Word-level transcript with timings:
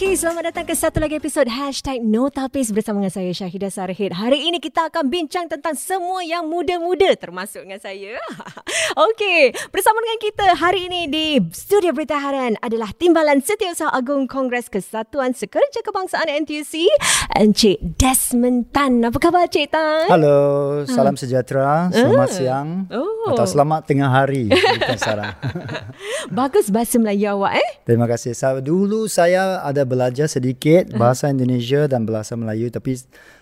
Okey, 0.00 0.16
selamat 0.16 0.48
datang 0.48 0.64
ke 0.64 0.72
satu 0.72 0.96
lagi 0.96 1.20
episod 1.20 1.44
Hashtag 1.44 2.00
No 2.00 2.32
Tapis 2.32 2.72
bersama 2.72 3.04
dengan 3.04 3.12
saya 3.12 3.36
Syahidah 3.36 3.68
Sarahid. 3.68 4.16
Hari 4.16 4.48
ini 4.48 4.56
kita 4.56 4.88
akan 4.88 5.12
bincang 5.12 5.44
tentang 5.44 5.76
semua 5.76 6.24
yang 6.24 6.48
muda-muda 6.48 7.12
termasuk 7.20 7.68
dengan 7.68 7.84
saya. 7.84 8.16
Okey, 9.12 9.52
bersama 9.68 10.00
dengan 10.00 10.20
kita 10.24 10.46
hari 10.56 10.88
ini 10.88 11.00
di 11.04 11.26
Studio 11.52 11.92
Berita 11.92 12.16
Harian 12.16 12.56
adalah 12.64 12.96
Timbalan 12.96 13.44
Setiausaha 13.44 13.92
Agung 13.92 14.24
Kongres 14.24 14.72
Kesatuan 14.72 15.36
Sekerja 15.36 15.84
Kebangsaan 15.84 16.32
NTUC 16.48 16.88
Encik 17.36 18.00
Desmond 18.00 18.72
Tan. 18.72 19.04
Apa 19.04 19.20
khabar 19.20 19.52
Cik 19.52 19.68
Tan? 19.68 20.08
Halo, 20.08 20.40
salam 20.88 21.12
sejahtera, 21.20 21.92
selamat 21.92 22.24
Ah. 22.24 22.32
siang 22.32 22.68
Oh. 22.88 23.36
atau 23.36 23.44
selamat 23.44 23.84
tengah 23.84 24.08
hari. 24.08 24.48
Bukan 24.48 24.96
Sarah. 24.96 25.36
Bagus 26.32 26.72
bahasa 26.72 26.96
Melayu 26.96 27.36
awak 27.36 27.60
eh? 27.60 27.68
Terima 27.84 28.08
kasih. 28.08 28.32
Dulu 28.64 29.04
saya 29.04 29.60
ada 29.60 29.89
belajar 29.90 30.30
sedikit 30.30 30.94
bahasa 30.94 31.26
Indonesia 31.26 31.90
dan 31.90 32.06
bahasa 32.06 32.38
Melayu 32.38 32.70
tapi 32.70 32.94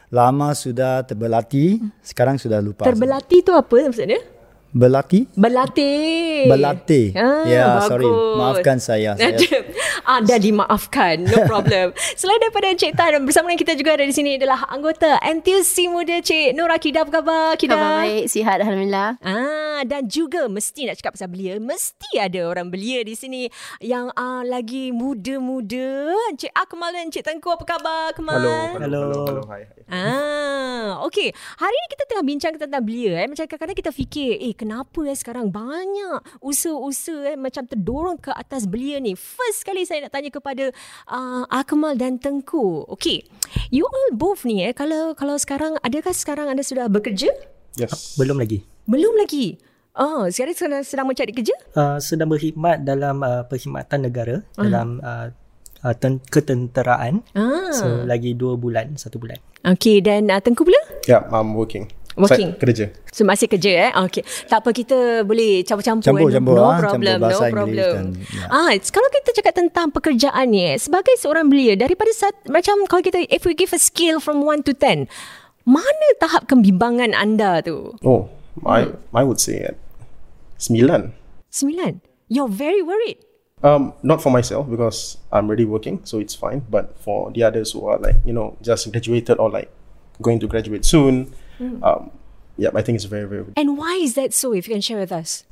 lama 0.09 0.56
sudah 0.56 1.05
terbelatih, 1.05 1.84
sekarang 2.01 2.41
sudah 2.41 2.65
lupa. 2.65 2.89
Terbelatih 2.89 3.45
tu 3.45 3.52
apa 3.52 3.84
maksudnya? 3.84 4.38
Berlatih? 4.68 5.24
Berlatih. 5.32 6.45
Berlatih. 6.45 7.16
Ah, 7.16 7.48
ya, 7.48 7.64
bagus. 7.80 7.88
sorry. 7.88 8.10
Maafkan 8.36 8.77
saya. 8.77 9.10
saya 9.16 9.32
Anda 10.04 10.36
dimaafkan. 10.36 11.24
No 11.24 11.48
problem. 11.48 11.96
Selain 12.20 12.36
daripada 12.36 12.68
Encik 12.68 12.92
Tan, 12.92 13.16
bersama 13.24 13.48
dengan 13.48 13.64
kita 13.64 13.72
juga 13.80 13.96
ada 13.96 14.04
di 14.04 14.12
sini 14.12 14.36
adalah 14.36 14.68
anggota 14.68 15.16
NTUC 15.24 15.88
Muda 15.88 16.20
Cik 16.20 16.52
Nur 16.52 16.68
Akida. 16.68 17.08
Apa 17.08 17.24
khabar? 17.24 17.56
Khabar 17.56 17.80
baik, 18.04 18.28
sihat 18.28 18.60
Alhamdulillah. 18.60 19.16
Ah, 19.24 19.80
dan 19.88 20.04
juga 20.04 20.44
mesti 20.52 20.84
nak 20.84 21.00
cakap 21.00 21.16
pasal 21.16 21.32
belia, 21.32 21.56
mesti 21.56 22.20
ada 22.20 22.41
orang 22.44 22.69
belia 22.69 23.00
di 23.08 23.16
sini 23.16 23.48
yang 23.80 24.12
ah, 24.20 24.44
lagi 24.44 24.92
muda-muda. 24.92 26.12
Encik 26.28 26.53
Akmal 26.53 26.92
dan 26.92 27.08
Encik 27.08 27.25
Tengku, 27.25 27.48
apa 27.48 27.64
khabar 27.64 28.12
Akmal? 28.12 28.36
Hello. 28.36 28.56
Hello. 28.77 29.00
Hello. 29.08 29.25
Hello. 29.32 29.42
Hi. 29.48 29.62
Ah, 29.88 31.00
okey. 31.08 31.32
Hari 31.32 31.72
ni 31.72 31.88
kita 31.88 32.05
tengah 32.05 32.25
bincang 32.28 32.53
tentang 32.60 32.84
belia 32.84 33.25
eh. 33.25 33.27
Macam 33.28 33.48
kadang-kadang 33.48 33.78
kita 33.80 33.92
fikir, 33.97 34.36
eh 34.36 34.58
kenapa 34.59 35.06
eh 35.06 35.14
sekarang 35.14 35.55
banyak 35.55 36.19
usaha-usaha 36.42 37.33
eh 37.33 37.39
macam 37.39 37.62
terdorong 37.62 38.19
ke 38.19 38.34
atas 38.34 38.67
belia 38.67 38.98
ni. 38.98 39.15
First 39.15 39.62
kali 39.62 39.87
saya 39.87 40.03
nak 40.03 40.19
tanya 40.19 40.34
kepada 40.34 40.75
uh, 41.06 41.47
Akmal 41.47 41.95
dan 41.95 42.19
Tengku. 42.19 42.83
Okey. 42.91 43.23
You 43.70 43.87
all 43.87 44.11
both 44.19 44.42
ni 44.42 44.67
eh 44.67 44.75
kalau 44.75 45.15
kalau 45.15 45.39
sekarang 45.39 45.78
adakah 45.87 46.11
sekarang 46.11 46.50
anda 46.50 46.67
sudah 46.67 46.91
bekerja? 46.91 47.31
Yes. 47.78 48.19
Belum 48.19 48.34
lagi. 48.42 48.67
Belum 48.91 49.15
lagi. 49.15 49.62
Oh, 49.98 50.31
sekarang 50.31 50.55
sedang, 50.55 50.83
sedang 50.87 51.06
mencari 51.11 51.34
kerja? 51.34 51.55
Uh, 51.75 51.98
sedang 51.98 52.31
berkhidmat 52.31 52.87
dalam 52.87 53.19
uh, 53.19 53.43
perkhidmatan 53.47 54.06
negara 54.06 54.34
uh-huh. 54.43 54.62
dalam 54.62 55.03
uh, 55.03 55.31
uh, 55.83 55.95
ten- 55.98 56.22
ketenteraan. 56.22 57.27
Ah. 57.34 57.75
So 57.75 58.06
lagi 58.06 58.34
dua 58.39 58.55
bulan, 58.55 58.95
satu 58.95 59.19
bulan. 59.19 59.43
Okey, 59.67 59.98
dan 59.98 60.31
uh, 60.31 60.39
Tengku 60.39 60.62
pula? 60.62 60.78
Yeah, 61.11 61.27
I'm 61.34 61.59
working. 61.59 61.91
Working. 62.19 62.50
Saya 62.52 62.61
kerja. 62.61 62.84
So 63.14 63.22
masih 63.22 63.47
kerja 63.47 63.70
eh? 63.86 63.91
Okay. 64.05 64.22
Tak 64.44 64.61
apa 64.61 64.70
kita 64.74 65.22
boleh 65.22 65.62
campur-campur. 65.62 66.02
eh? 66.02 66.11
Campur-campur, 66.11 66.55
No 66.55 66.64
ah. 66.66 66.78
problem. 66.83 67.16
Campur 67.16 67.22
bahasa 67.22 67.38
no 67.38 67.47
Inggeris 67.47 67.55
problem. 67.55 67.94
dan- 67.94 68.12
ya. 68.27 68.44
Ah, 68.50 68.70
kalau 68.75 69.08
kita 69.08 69.30
cakap 69.38 69.55
tentang 69.55 69.86
pekerjaan 69.88 70.47
ni 70.50 70.62
eh, 70.66 70.77
sebagai 70.77 71.14
seorang 71.16 71.47
belia 71.47 71.78
daripada 71.78 72.10
saat, 72.10 72.34
macam 72.50 72.83
kalau 72.84 73.00
kita 73.00 73.22
if 73.30 73.47
we 73.47 73.55
give 73.55 73.70
a 73.70 73.78
scale 73.78 74.19
from 74.19 74.42
1 74.42 74.66
to 74.66 74.75
10, 74.75 75.06
mana 75.62 76.06
tahap 76.19 76.50
kebimbangan 76.50 77.14
anda 77.14 77.62
tu? 77.62 77.94
Oh, 78.02 78.27
I 78.66 78.91
I 79.14 79.22
would 79.22 79.38
say 79.38 79.62
at 79.62 79.78
sembilan. 80.58 81.14
9. 81.55 82.03
You're 82.28 82.50
very 82.50 82.82
worried. 82.82 83.22
Um, 83.58 83.92
not 84.06 84.22
for 84.22 84.30
myself 84.30 84.70
because 84.70 85.19
I'm 85.34 85.50
already 85.50 85.66
working, 85.66 85.98
so 86.06 86.22
it's 86.22 86.34
fine. 86.34 86.62
But 86.70 86.94
for 87.03 87.34
the 87.34 87.42
others 87.42 87.75
who 87.75 87.91
are 87.91 87.98
like 87.98 88.22
you 88.22 88.30
know 88.30 88.55
just 88.62 88.86
graduated 88.94 89.42
or 89.42 89.50
like 89.50 89.66
going 90.22 90.38
to 90.38 90.47
graduate 90.47 90.87
soon, 90.87 91.34
um, 91.60 92.10
yeah, 92.56 92.70
I 92.74 92.82
think 92.82 92.96
it's 92.96 93.04
very 93.04 93.28
very. 93.28 93.44
And 93.56 93.78
why 93.78 93.94
is 93.94 94.14
that 94.14 94.34
so 94.34 94.52
if 94.52 94.69
you 94.69 94.74
can 94.74 94.80
share 94.80 94.98
with 94.98 95.12
us? 95.12 95.44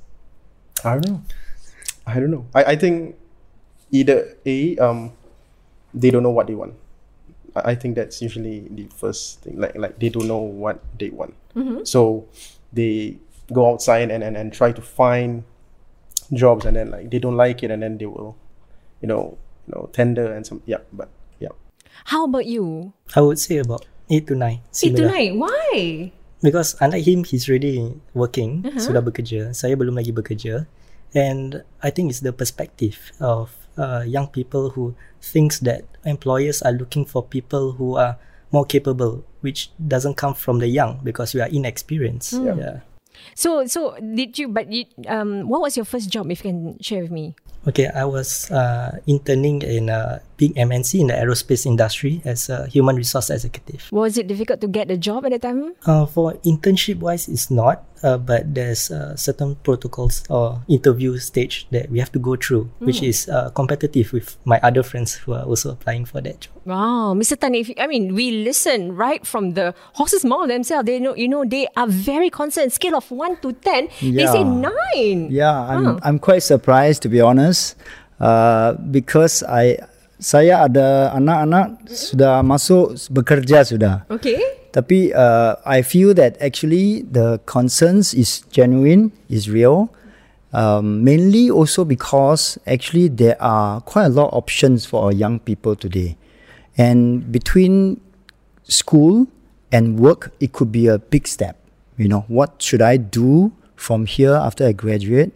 I 0.84 0.94
don't 0.94 1.08
know. 1.08 1.22
I 2.06 2.20
don't 2.20 2.30
know. 2.30 2.46
I, 2.54 2.64
I 2.64 2.76
think 2.76 3.16
either 3.90 4.36
a 4.44 4.76
um, 4.78 5.12
they 5.94 6.10
don't 6.10 6.22
know 6.22 6.30
what 6.30 6.46
they 6.46 6.54
want. 6.54 6.74
I, 7.54 7.72
I 7.72 7.74
think 7.74 7.96
that's 7.96 8.20
usually 8.20 8.68
the 8.70 8.86
first 8.94 9.42
thing. 9.42 9.58
Like 9.58 9.76
like 9.76 9.98
they 9.98 10.08
don't 10.08 10.28
know 10.28 10.38
what 10.38 10.82
they 10.98 11.10
want. 11.10 11.34
So 11.86 12.28
they 12.72 13.16
go 13.52 13.70
outside 13.72 14.10
and, 14.10 14.22
and, 14.22 14.36
and 14.36 14.52
try 14.52 14.72
to 14.72 14.82
find 14.82 15.44
jobs 16.34 16.66
and 16.66 16.76
then 16.76 16.90
like 16.90 17.10
they 17.10 17.18
don't 17.18 17.36
like 17.36 17.62
it 17.62 17.70
and 17.70 17.82
then 17.82 17.96
they 17.98 18.06
will, 18.06 18.36
you 19.00 19.08
know, 19.08 19.38
you 19.66 19.74
know, 19.74 19.88
tender 19.92 20.32
and 20.32 20.46
some 20.46 20.62
yeah, 20.66 20.78
but 20.92 21.08
yeah. 21.38 21.54
How 22.06 22.24
about 22.24 22.46
you? 22.46 22.92
I 23.14 23.20
would 23.20 23.38
say 23.38 23.58
about 23.58 23.86
eight 24.10 24.26
to 24.26 24.34
nine. 24.34 24.62
Itu 24.70 24.96
Similar. 24.96 25.08
naik. 25.10 25.32
Why? 25.36 25.74
Because 26.42 26.76
unlike 26.80 27.06
him, 27.06 27.24
he's 27.24 27.48
already 27.48 27.96
working, 28.12 28.62
uh-huh. 28.62 28.78
sudah 28.78 29.00
bekerja. 29.02 29.56
Saya 29.56 29.74
belum 29.74 29.96
lagi 29.96 30.12
bekerja. 30.12 30.68
And 31.16 31.64
I 31.80 31.88
think 31.88 32.12
it's 32.12 32.20
the 32.20 32.34
perspective 32.34 33.10
of 33.18 33.56
uh, 33.80 34.04
young 34.04 34.28
people 34.28 34.76
who 34.76 34.92
thinks 35.22 35.58
that 35.64 35.88
employers 36.04 36.60
are 36.60 36.76
looking 36.76 37.08
for 37.08 37.24
people 37.24 37.80
who 37.80 37.96
are 37.96 38.20
more 38.52 38.68
capable, 38.68 39.24
which 39.40 39.72
doesn't 39.80 40.20
come 40.20 40.34
from 40.34 40.60
the 40.60 40.68
young 40.68 41.00
because 41.02 41.32
we 41.32 41.40
are 41.40 41.48
inexperienced. 41.48 42.36
yeah. 42.36 42.84
So 43.34 43.64
so 43.64 43.96
did 43.96 44.36
you 44.36 44.48
but 44.48 44.68
you, 44.68 44.84
um 45.08 45.48
what 45.48 45.64
was 45.64 45.76
your 45.76 45.88
first 45.88 46.12
job 46.12 46.30
if 46.30 46.44
you 46.44 46.52
can 46.52 46.78
share 46.84 47.00
with 47.00 47.10
me? 47.10 47.34
Okay, 47.66 47.90
I 47.90 48.04
was 48.04 48.46
uh, 48.54 49.02
interning 49.10 49.62
in 49.62 49.90
a 49.90 50.22
big 50.36 50.54
MNC 50.54 51.00
in 51.00 51.06
the 51.08 51.14
aerospace 51.14 51.66
industry 51.66 52.20
as 52.24 52.48
a 52.48 52.66
human 52.66 52.96
resource 52.96 53.30
executive. 53.30 53.88
Was 53.90 54.18
it 54.18 54.26
difficult 54.28 54.60
to 54.60 54.68
get 54.68 54.90
a 54.90 54.96
job 54.96 55.24
at 55.26 55.32
the 55.32 55.38
time? 55.38 55.74
Uh, 55.84 56.06
for 56.06 56.34
internship 56.44 56.98
wise, 57.00 57.28
it's 57.28 57.50
not, 57.50 57.84
uh, 58.02 58.18
but 58.18 58.54
there's 58.54 58.90
uh, 58.90 59.16
certain 59.16 59.56
protocols 59.56 60.24
or 60.28 60.62
interview 60.68 61.16
stage 61.18 61.66
that 61.70 61.90
we 61.90 61.98
have 61.98 62.12
to 62.12 62.18
go 62.18 62.36
through, 62.36 62.70
which 62.78 63.02
is 63.02 63.28
uh, 63.28 63.50
competitive 63.50 64.12
with 64.12 64.36
my 64.44 64.60
other 64.62 64.82
friends 64.82 65.14
who 65.14 65.32
are 65.32 65.44
also 65.44 65.72
applying 65.72 66.04
for 66.04 66.20
that 66.20 66.40
job. 66.40 66.52
Wow, 66.64 67.14
Mr. 67.16 67.38
Tan, 67.38 67.54
if, 67.54 67.70
I 67.78 67.86
mean, 67.86 68.14
we 68.14 68.44
listen 68.44 68.94
right 68.94 69.26
from 69.26 69.54
the 69.54 69.74
horse's 69.94 70.24
mouth 70.24 70.48
themselves. 70.48 70.86
They 70.86 70.98
know, 70.98 71.14
you 71.14 71.28
know, 71.28 71.44
they 71.44 71.68
are 71.76 71.86
very 71.86 72.30
concerned. 72.30 72.72
Scale 72.72 72.96
of 72.96 73.10
one 73.10 73.36
to 73.40 73.52
ten, 73.52 73.88
they 74.00 74.26
say 74.26 74.44
nine. 74.44 75.30
Yeah, 75.30 75.54
I'm 75.54 75.98
I'm 76.02 76.18
quite 76.18 76.42
surprised 76.42 77.02
to 77.02 77.08
be 77.08 77.20
honest. 77.20 77.76
Uh, 78.18 78.72
because 78.90 79.42
I 79.42 79.76
saya 80.16 80.64
ada 80.64 81.12
anak-anak 81.12 81.84
sudah 81.92 82.40
masuk 82.40 82.96
bekerja 83.12 83.64
sudah. 83.64 84.08
Okay. 84.08 84.40
Tapi 84.72 85.12
uh, 85.12 85.56
I 85.64 85.80
feel 85.80 86.12
that 86.16 86.36
actually 86.40 87.04
the 87.08 87.40
concerns 87.48 88.12
is 88.12 88.44
genuine, 88.52 89.12
is 89.28 89.48
real. 89.48 89.88
Um, 90.56 91.04
mainly 91.04 91.50
also 91.50 91.84
because 91.84 92.56
actually 92.64 93.08
there 93.08 93.36
are 93.40 93.80
quite 93.84 94.08
a 94.08 94.14
lot 94.14 94.32
of 94.32 94.40
options 94.40 94.84
for 94.88 95.04
our 95.04 95.12
young 95.12 95.40
people 95.40 95.76
today. 95.76 96.16
And 96.76 97.32
between 97.32 98.00
school 98.64 99.28
and 99.72 99.98
work, 99.98 100.32
it 100.40 100.52
could 100.52 100.72
be 100.72 100.86
a 100.88 100.98
big 100.98 101.28
step. 101.28 101.56
You 101.96 102.08
know, 102.08 102.24
what 102.28 102.60
should 102.60 102.80
I 102.80 102.96
do 102.96 103.52
from 103.76 104.04
here 104.04 104.32
after 104.32 104.66
I 104.68 104.72
graduate? 104.72 105.32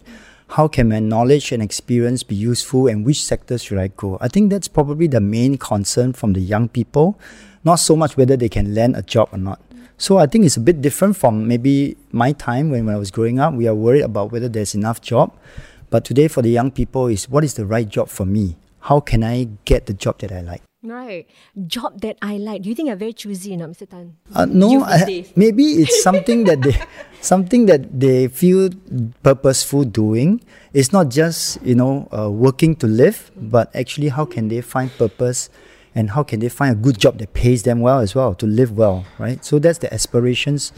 How 0.54 0.66
can 0.66 0.88
my 0.88 0.98
knowledge 0.98 1.52
and 1.52 1.62
experience 1.62 2.24
be 2.24 2.34
useful 2.34 2.88
and 2.88 3.06
which 3.06 3.22
sectors 3.22 3.62
should 3.62 3.78
I 3.78 3.86
go? 3.86 4.18
I 4.20 4.26
think 4.26 4.50
that's 4.50 4.66
probably 4.66 5.06
the 5.06 5.20
main 5.20 5.56
concern 5.56 6.12
from 6.12 6.32
the 6.32 6.40
young 6.40 6.68
people, 6.68 7.16
not 7.62 7.76
so 7.76 7.94
much 7.94 8.16
whether 8.16 8.36
they 8.36 8.48
can 8.48 8.74
land 8.74 8.96
a 8.96 9.02
job 9.02 9.28
or 9.30 9.38
not. 9.38 9.60
So 9.96 10.18
I 10.18 10.26
think 10.26 10.44
it's 10.44 10.56
a 10.56 10.60
bit 10.60 10.82
different 10.82 11.16
from 11.16 11.46
maybe 11.46 11.96
my 12.10 12.32
time 12.32 12.68
when, 12.68 12.84
when 12.86 12.96
I 12.96 12.98
was 12.98 13.12
growing 13.12 13.38
up. 13.38 13.54
We 13.54 13.68
are 13.68 13.76
worried 13.76 14.02
about 14.02 14.32
whether 14.32 14.48
there's 14.48 14.74
enough 14.74 15.00
job. 15.00 15.32
But 15.88 16.04
today 16.04 16.26
for 16.26 16.42
the 16.42 16.50
young 16.50 16.72
people 16.72 17.06
is 17.06 17.28
what 17.28 17.44
is 17.44 17.54
the 17.54 17.64
right 17.64 17.88
job 17.88 18.08
for 18.08 18.26
me? 18.26 18.56
How 18.80 18.98
can 18.98 19.22
I 19.22 19.50
get 19.64 19.86
the 19.86 19.94
job 19.94 20.18
that 20.18 20.32
I 20.32 20.40
like? 20.40 20.62
Right. 20.82 21.28
Job 21.66 22.00
that 22.00 22.16
I 22.22 22.38
like. 22.38 22.62
Do 22.62 22.70
you 22.70 22.74
think 22.74 22.88
I'm 22.88 22.96
very 22.98 23.12
choosy, 23.12 23.54
not 23.54 23.68
Mr. 23.68 23.84
Tan? 23.88 24.16
Uh, 24.34 24.46
no, 24.48 24.80
I- 24.82 25.26
maybe 25.36 25.84
it's 25.84 26.02
something 26.08 26.44
that 26.44 26.62
they 26.62 26.72
something 27.20 27.66
that 27.66 28.00
they 28.00 28.28
feel 28.28 28.70
purposeful 29.22 29.84
doing. 29.84 30.40
It's 30.72 30.90
not 30.92 31.10
just 31.10 31.60
you 31.62 31.74
know 31.74 32.08
uh, 32.16 32.30
working 32.30 32.76
to 32.76 32.86
live, 32.86 33.30
but 33.36 33.68
actually 33.76 34.08
how 34.08 34.24
can 34.24 34.48
they 34.48 34.62
find 34.62 34.88
purpose, 34.96 35.50
and 35.94 36.16
how 36.16 36.22
can 36.22 36.40
they 36.40 36.48
find 36.48 36.72
a 36.72 36.80
good 36.80 36.98
job 36.98 37.18
that 37.18 37.34
pays 37.34 37.62
them 37.64 37.80
well 37.84 38.00
as 38.00 38.14
well 38.14 38.34
to 38.40 38.46
live 38.46 38.72
well, 38.72 39.04
right? 39.18 39.44
So 39.44 39.58
that's 39.58 39.78
the 39.84 39.92
aspirations 39.92 40.72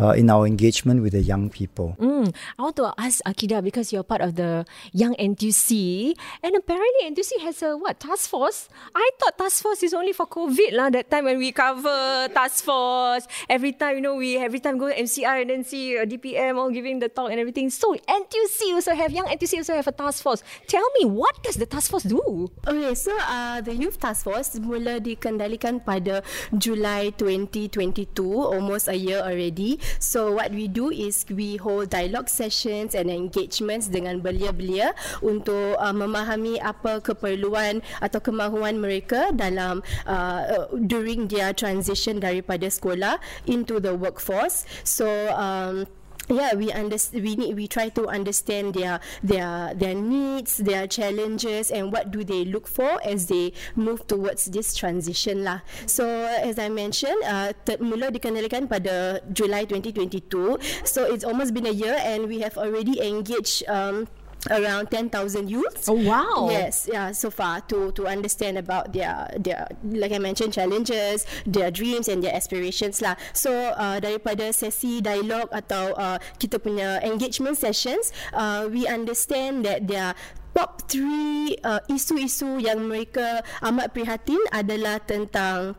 uh, 0.00 0.14
in 0.16 0.30
our 0.30 0.46
engagement 0.46 1.02
with 1.02 1.12
the 1.12 1.22
young 1.22 1.50
people. 1.50 1.96
Mm, 1.98 2.34
I 2.58 2.62
want 2.62 2.76
to 2.76 2.92
ask 2.98 3.20
Akida 3.24 3.62
because 3.62 3.92
you're 3.92 4.02
part 4.02 4.20
of 4.20 4.36
the 4.36 4.64
Young 4.92 5.14
NTUC, 5.14 6.14
and 6.42 6.56
apparently 6.56 7.10
NTUC 7.10 7.40
has 7.42 7.62
a 7.62 7.76
what 7.76 8.00
task 8.00 8.30
force. 8.30 8.68
I 8.94 9.10
thought 9.18 9.38
task 9.38 9.62
force 9.62 9.82
is 9.82 9.94
only 9.94 10.12
for 10.12 10.26
COVID 10.26 10.72
lah. 10.72 10.90
That 10.90 11.10
time 11.10 11.24
when 11.24 11.38
we 11.38 11.52
cover 11.52 12.28
task 12.32 12.64
force, 12.64 13.26
every 13.48 13.72
time 13.72 13.96
you 13.96 14.02
know 14.02 14.16
we 14.16 14.36
every 14.38 14.60
time 14.60 14.78
go 14.78 14.88
to 14.88 14.94
MCR 14.94 15.42
and 15.42 15.50
then 15.50 15.62
see 15.64 15.96
a 15.96 16.06
DPM 16.06 16.56
all 16.58 16.70
giving 16.70 16.98
the 16.98 17.08
talk 17.08 17.30
and 17.30 17.38
everything. 17.38 17.70
So 17.70 17.94
NTUC 17.94 18.74
also 18.74 18.94
have 18.94 19.12
Young 19.12 19.26
NTUC 19.26 19.62
also 19.62 19.74
have 19.74 19.86
a 19.86 19.92
task 19.94 20.22
force. 20.22 20.42
Tell 20.66 20.84
me 20.98 21.06
what 21.06 21.42
does 21.42 21.56
the 21.56 21.66
task 21.66 21.90
force 21.90 22.04
do? 22.04 22.50
Okay, 22.66 22.94
so 22.94 23.12
uh, 23.28 23.60
the 23.60 23.74
Youth 23.74 24.00
Task 24.00 24.24
Force 24.24 24.56
mula 24.58 24.98
dikendalikan 25.02 25.82
pada 25.84 26.24
Julai 26.54 27.12
2022, 27.16 28.24
almost 28.24 28.88
a 28.88 28.96
year 28.96 29.20
already. 29.20 29.76
So 29.98 30.34
what 30.34 30.50
we 30.52 30.68
do 30.68 30.90
is 30.90 31.24
we 31.28 31.56
hold 31.56 31.90
dialogue 31.90 32.28
sessions 32.28 32.94
and 32.94 33.10
engagements 33.10 33.88
dengan 33.88 34.20
belia-belia 34.20 34.92
untuk 35.24 35.76
uh, 35.78 35.94
memahami 35.94 36.60
apa 36.60 37.00
keperluan 37.00 37.80
atau 38.00 38.20
kemahuan 38.20 38.78
mereka 38.78 39.30
dalam 39.34 39.80
uh, 40.08 40.68
during 40.86 41.26
their 41.30 41.52
transition 41.56 42.20
daripada 42.20 42.68
sekolah 42.68 43.18
into 43.48 43.78
the 43.80 43.92
workforce. 43.94 44.66
So 44.84 45.08
um, 45.34 45.86
yeah 46.28 46.54
we 46.54 46.72
under 46.72 46.96
we 47.12 47.36
need 47.36 47.54
we 47.54 47.66
try 47.68 47.88
to 47.88 48.08
understand 48.08 48.74
their 48.74 49.00
their 49.22 49.74
their 49.74 49.94
needs 49.94 50.58
their 50.58 50.86
challenges 50.86 51.70
and 51.70 51.92
what 51.92 52.10
do 52.10 52.24
they 52.24 52.44
look 52.44 52.66
for 52.66 53.00
as 53.04 53.26
they 53.26 53.52
move 53.76 54.06
towards 54.06 54.46
this 54.52 54.74
transition 54.74 55.44
lah. 55.44 55.60
So 55.86 56.06
as 56.24 56.58
i 56.58 56.68
mentioned 56.68 57.20
uh, 57.24 57.52
mula 57.80 58.10
dikendalikan 58.10 58.68
pada 58.68 59.20
July 59.32 59.64
2022 59.68 60.58
so 60.84 61.04
it's 61.04 61.24
almost 61.24 61.52
been 61.52 61.66
a 61.66 61.74
year 61.74 61.96
and 62.00 62.26
we 62.28 62.40
have 62.40 62.56
already 62.56 63.00
engaged 63.00 63.66
um, 63.68 64.08
around 64.50 64.90
10,000 64.90 65.48
youths. 65.48 65.88
Oh 65.88 65.96
wow. 65.96 66.48
Yes, 66.50 66.88
yeah, 66.90 67.12
so 67.12 67.30
far 67.30 67.60
to 67.72 67.92
to 67.96 68.06
understand 68.06 68.58
about 68.58 68.92
their 68.92 69.28
their 69.40 69.68
like 69.84 70.12
I 70.12 70.20
mentioned 70.20 70.52
challenges, 70.52 71.26
their 71.46 71.70
dreams 71.70 72.08
and 72.08 72.22
their 72.22 72.34
aspirations 72.34 73.00
lah. 73.00 73.16
So 73.32 73.52
uh, 73.52 74.00
daripada 74.00 74.52
sesi 74.52 75.00
dialog 75.00 75.48
atau 75.52 75.96
uh, 75.96 76.18
kita 76.40 76.60
punya 76.60 77.00
engagement 77.04 77.56
sessions, 77.56 78.12
uh, 78.34 78.68
we 78.68 78.84
understand 78.88 79.64
that 79.64 79.86
their 79.88 80.12
top 80.54 80.86
three 80.86 81.58
uh, 81.66 81.82
isu-isu 81.90 82.62
yang 82.62 82.86
mereka 82.86 83.42
amat 83.66 83.90
prihatin 83.90 84.38
adalah 84.54 85.02
tentang 85.02 85.74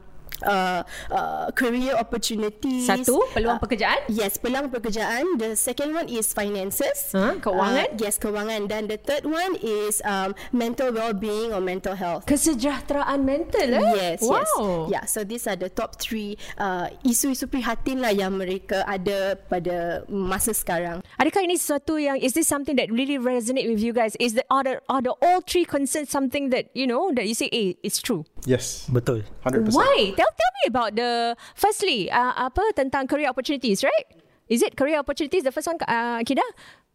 uh, 0.46 0.82
uh, 1.12 1.52
career 1.52 1.98
opportunities. 1.98 2.88
Satu, 2.88 3.22
peluang 3.34 3.58
uh, 3.58 3.62
pekerjaan. 3.62 4.00
Yes, 4.08 4.38
peluang 4.38 4.70
pekerjaan. 4.72 5.38
The 5.42 5.58
second 5.58 5.92
one 5.94 6.08
is 6.08 6.32
finances. 6.32 7.12
Huh? 7.12 7.42
Keuangan. 7.42 7.98
Uh, 7.98 8.02
yes, 8.02 8.16
keuangan. 8.22 8.70
Dan 8.70 8.88
the 8.88 8.98
third 9.02 9.26
one 9.26 9.58
is 9.60 10.00
um, 10.06 10.38
mental 10.54 10.94
well-being 10.94 11.52
or 11.52 11.62
mental 11.62 11.98
health. 11.98 12.26
Kesejahteraan 12.30 13.26
mental. 13.26 13.68
Eh? 13.68 13.94
Yes, 13.98 14.20
wow. 14.24 14.88
yes. 14.88 14.94
Yeah, 14.96 15.04
so 15.06 15.28
these 15.28 15.46
are 15.50 15.58
the 15.58 15.70
top 15.70 16.00
three 16.00 16.38
uh, 16.58 16.88
isu-isu 17.04 17.50
prihatin 17.52 18.00
lah 18.00 18.14
yang 18.14 18.38
mereka 18.38 18.86
ada 18.88 19.36
pada 19.36 20.08
masa 20.08 20.56
sekarang. 20.56 21.04
Adakah 21.20 21.44
ini 21.44 21.60
sesuatu 21.60 22.00
yang 22.00 22.22
is 22.22 22.34
this 22.34 22.48
something 22.48 22.78
that 22.80 22.88
really 22.94 23.20
resonate 23.20 23.68
with 23.68 23.82
you 23.82 23.92
guys? 23.92 24.16
Is 24.22 24.38
the 24.38 24.46
are 24.50 24.64
the, 24.64 24.80
are 24.88 25.02
the 25.02 25.14
all 25.20 25.42
three 25.42 25.66
concerns 25.66 26.10
something 26.10 26.50
that 26.50 26.70
you 26.74 26.88
know 26.88 27.12
that 27.16 27.28
you 27.28 27.36
say, 27.36 27.50
hey, 27.52 27.78
it's 27.84 28.02
true? 28.02 28.26
Yes. 28.46 28.88
Betul. 28.92 29.26
100%. 29.44 29.74
Why? 29.74 30.14
Tell 30.16 30.32
tell 30.36 30.52
me 30.62 30.64
about 30.68 30.96
the 30.96 31.36
firstly 31.56 32.12
uh, 32.12 32.34
apa 32.36 32.62
tentang 32.76 33.08
career 33.08 33.32
opportunities, 33.32 33.84
right? 33.84 34.08
Is 34.48 34.62
it 34.62 34.78
career 34.78 35.00
opportunities 35.00 35.44
the 35.44 35.52
first 35.52 35.68
one 35.68 35.80
uh, 35.88 36.22
Kida? 36.22 36.44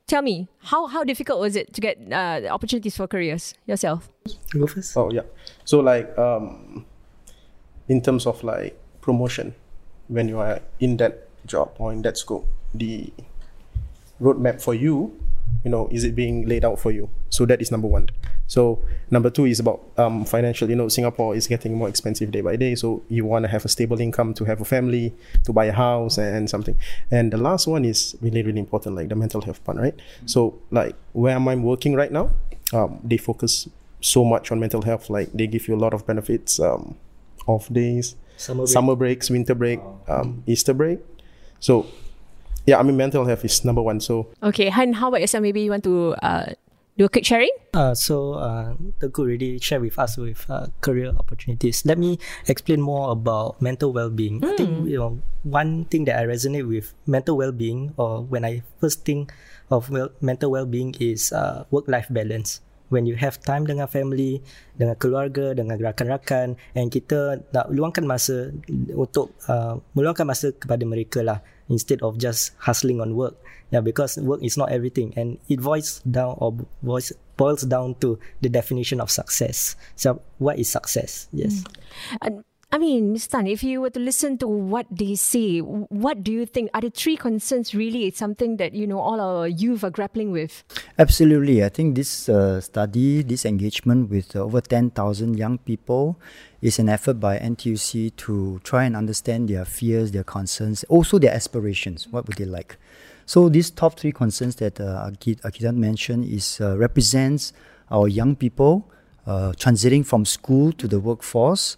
Tell 0.07 0.23
me 0.23 0.51
how 0.71 0.87
how 0.87 1.03
difficult 1.07 1.39
was 1.39 1.55
it 1.55 1.73
to 1.75 1.81
get 1.81 1.99
uh, 2.11 2.47
opportunities 2.51 2.97
for 2.99 3.07
careers 3.07 3.55
yourself? 3.67 4.11
Go 4.55 4.67
first. 4.67 4.97
Oh 4.99 5.11
yeah. 5.11 5.27
So 5.65 5.81
like 5.81 6.11
um, 6.19 6.85
in 7.89 8.03
terms 8.03 8.27
of 8.27 8.43
like 8.43 8.79
promotion, 9.01 9.55
when 10.09 10.29
you 10.29 10.39
are 10.39 10.61
in 10.79 10.99
that 10.99 11.31
job 11.47 11.75
or 11.79 11.93
in 11.93 12.03
that 12.03 12.19
scope, 12.19 12.47
the 12.75 13.13
roadmap 14.21 14.61
for 14.61 14.75
you, 14.75 15.15
you 15.65 15.71
know, 15.71 15.89
is 15.91 16.05
it 16.05 16.15
being 16.15 16.47
laid 16.47 16.65
out 16.65 16.79
for 16.79 16.91
you? 16.91 17.11
So 17.31 17.47
that 17.47 17.63
is 17.63 17.71
number 17.71 17.89
one. 17.89 18.11
So 18.51 18.83
number 19.13 19.31
two 19.31 19.47
is 19.47 19.61
about 19.61 19.81
um, 19.97 20.25
financial. 20.25 20.69
You 20.69 20.75
know, 20.75 20.89
Singapore 20.89 21.37
is 21.37 21.47
getting 21.47 21.73
more 21.79 21.89
expensive 21.89 22.33
day 22.33 22.41
by 22.41 22.57
day. 22.57 22.75
So 22.75 23.01
you 23.09 23.25
want 23.25 23.45
to 23.45 23.49
have 23.49 23.65
a 23.65 23.69
stable 23.69 24.01
income 24.01 24.35
to 24.35 24.45
have 24.45 24.61
a 24.61 24.65
family, 24.65 25.15
to 25.45 25.53
buy 25.53 25.67
a 25.67 25.73
house 25.73 26.19
and 26.19 26.51
something. 26.51 26.75
And 27.13 27.33
the 27.33 27.37
last 27.39 27.69
one 27.69 27.85
is 27.85 28.17
really 28.21 28.43
really 28.43 28.59
important, 28.59 28.97
like 28.97 29.09
the 29.09 29.15
mental 29.15 29.41
health 29.41 29.63
part, 29.65 29.79
right? 29.79 29.95
So 30.27 30.59
like 30.73 30.97
where 31.13 31.37
am 31.37 31.47
I 31.47 31.55
working 31.55 31.95
right 31.95 32.11
now? 32.11 32.31
Um, 32.73 32.99
they 33.05 33.19
focus 33.19 33.69
so 34.01 34.25
much 34.25 34.51
on 34.51 34.59
mental 34.59 34.83
health. 34.83 35.09
Like 35.11 35.33
they 35.33 35.47
give 35.47 35.69
you 35.69 35.77
a 35.77 35.81
lot 35.85 35.95
of 35.95 36.05
benefits, 36.05 36.59
um, 36.59 36.97
off 37.47 37.73
days, 37.73 38.17
Summer 38.37 38.65
break. 38.65 38.73
summer 38.73 38.97
breaks, 38.97 39.31
winter 39.31 39.55
break, 39.55 39.79
um, 40.09 40.43
Easter 40.47 40.75
break. 40.75 40.99
So 41.61 41.87
yeah, 42.67 42.81
I 42.81 42.83
mean 42.83 42.97
mental 42.97 43.25
health 43.27 43.45
is 43.45 43.65
number 43.65 43.83
one. 43.83 44.01
So 44.01 44.27
Okay, 44.43 44.71
Han, 44.71 44.95
how 44.95 45.07
about 45.09 45.21
yourself? 45.21 45.43
Maybe 45.43 45.61
you 45.63 45.71
want 45.71 45.85
to 45.85 46.15
uh, 46.21 46.53
do 47.01 47.09
a 47.09 47.09
quick 47.09 47.25
sharing? 47.25 47.49
Uh, 47.73 47.97
so 47.97 48.37
uh, 48.37 48.77
Teguh 49.01 49.25
already 49.25 49.57
shared 49.57 49.81
with 49.81 49.97
us 49.97 50.21
with 50.21 50.45
uh, 50.53 50.69
career 50.85 51.17
opportunities. 51.17 51.81
Let 51.89 51.97
me 51.97 52.21
explain 52.45 52.85
more 52.85 53.09
about 53.17 53.57
mental 53.65 53.97
well-being. 53.97 54.45
I 54.45 54.53
think 54.61 54.85
you 54.85 55.01
know 55.01 55.25
one 55.41 55.89
thing 55.89 56.05
that 56.13 56.21
I 56.21 56.29
resonate 56.29 56.69
with 56.69 56.93
mental 57.09 57.41
well-being, 57.41 57.97
or 57.97 58.21
when 58.29 58.45
I 58.45 58.61
first 58.85 59.09
think 59.09 59.33
of 59.73 59.89
well, 59.89 60.13
mental 60.21 60.53
well-being, 60.53 60.93
is 61.01 61.33
uh, 61.33 61.65
work-life 61.73 62.13
balance. 62.13 62.61
When 62.91 63.07
you 63.07 63.15
have 63.23 63.39
time 63.39 63.71
dengan 63.71 63.87
family, 63.87 64.43
dengan 64.75 64.99
keluarga, 64.99 65.55
dengan 65.55 65.79
rakan-rakan, 65.79 66.59
and 66.75 66.91
kita 66.91 67.39
nak 67.55 67.71
luangkan 67.71 68.03
masa 68.03 68.51
untuk 68.93 69.31
uh, 69.47 69.79
meluangkan 69.95 70.27
masa 70.27 70.51
kepada 70.51 70.83
mereka 70.83 71.23
lah, 71.23 71.39
instead 71.71 72.03
of 72.03 72.19
just 72.19 72.53
hustling 72.59 72.99
on 73.01 73.15
work. 73.15 73.39
Yeah, 73.71 73.81
because 73.81 74.17
work 74.19 74.43
is 74.43 74.57
not 74.57 74.71
everything, 74.71 75.15
and 75.17 75.39
it 75.49 75.61
voice 75.61 76.01
down 76.01 76.37
or 76.39 76.57
voice 76.83 77.13
boils 77.37 77.63
down 77.63 77.95
to 78.01 78.19
the 78.41 78.49
definition 78.49 79.01
of 79.01 79.11
success. 79.11 79.77
So, 79.97 80.21
what 80.39 80.59
is 80.59 80.71
success? 80.71 81.29
Yes. 81.33 81.65
Uh, 82.21 82.43
I 82.73 82.79
mean, 82.79 83.13
Ms. 83.13 83.27
Tan, 83.27 83.49
if 83.49 83.65
you 83.65 83.81
were 83.81 83.91
to 83.91 83.99
listen 83.99 84.39
to 84.39 84.47
what 84.47 84.87
they 84.93 85.17
say, 85.17 85.59
what 85.59 86.23
do 86.23 86.31
you 86.31 86.47
think 86.47 86.71
are 86.73 86.81
the 86.81 86.91
three 86.91 87.17
concerns 87.17 87.75
really 87.75 88.07
it's 88.07 88.19
something 88.19 88.59
that, 88.59 88.75
you 88.75 88.87
know, 88.87 89.01
all 89.01 89.21
our 89.21 89.49
youth 89.49 89.83
are 89.83 89.91
grappling 89.91 90.31
with? 90.31 90.63
Absolutely. 90.97 91.65
I 91.65 91.69
think 91.69 91.97
this 91.97 92.29
uh, 92.29 92.61
study, 92.61 93.25
this 93.25 93.45
engagement 93.45 94.09
with 94.09 94.37
uh, 94.37 94.45
over 94.45 94.61
10,000 94.61 95.37
young 95.37 95.59
people 95.59 96.17
is 96.63 96.79
an 96.79 96.89
effort 96.89 97.15
by 97.15 97.41
NTUC 97.41 98.15
to 98.19 98.61
try 98.63 98.85
and 98.85 98.95
understand 98.95 99.49
their 99.49 99.65
fears, 99.65 100.13
their 100.13 100.23
concerns, 100.23 100.85
also 100.85 101.19
their 101.19 101.35
aspirations. 101.35 102.07
What 102.07 102.29
would 102.29 102.37
they 102.37 102.45
like? 102.45 102.77
So 103.31 103.49
these 103.49 103.71
top 103.71 103.97
three 103.97 104.11
concerns 104.11 104.57
that 104.57 104.81
uh, 104.81 105.09
Akid- 105.09 105.41
Akidan 105.43 105.77
mentioned 105.77 106.25
is 106.25 106.61
uh, 106.61 106.77
represents 106.77 107.53
our 107.89 108.09
young 108.09 108.35
people 108.35 108.91
uh, 109.25 109.53
transiting 109.53 110.05
from 110.05 110.25
school 110.25 110.73
to 110.73 110.89
the 110.89 110.99
workforce. 110.99 111.77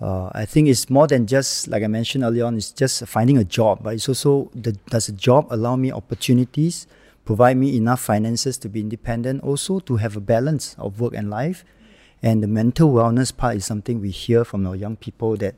Uh, 0.00 0.30
I 0.32 0.44
think 0.44 0.68
it's 0.68 0.88
more 0.88 1.08
than 1.08 1.26
just 1.26 1.66
like 1.66 1.82
I 1.82 1.88
mentioned 1.88 2.22
earlier 2.22 2.44
on. 2.44 2.56
It's 2.56 2.70
just 2.70 3.04
finding 3.08 3.38
a 3.38 3.42
job, 3.42 3.82
but 3.82 3.94
it's 3.94 4.08
also 4.08 4.52
the, 4.54 4.70
does 4.86 5.08
a 5.08 5.12
job 5.12 5.48
allow 5.50 5.74
me 5.74 5.90
opportunities, 5.90 6.86
provide 7.24 7.56
me 7.56 7.76
enough 7.76 8.00
finances 8.00 8.56
to 8.58 8.68
be 8.68 8.78
independent, 8.78 9.42
also 9.42 9.80
to 9.80 9.96
have 9.96 10.16
a 10.16 10.20
balance 10.20 10.76
of 10.78 11.00
work 11.00 11.14
and 11.16 11.28
life. 11.28 11.64
And 12.22 12.40
the 12.40 12.46
mental 12.46 12.92
wellness 12.92 13.36
part 13.36 13.56
is 13.56 13.64
something 13.64 14.00
we 14.00 14.10
hear 14.10 14.44
from 14.44 14.64
our 14.64 14.76
young 14.76 14.94
people 14.94 15.36
that 15.38 15.56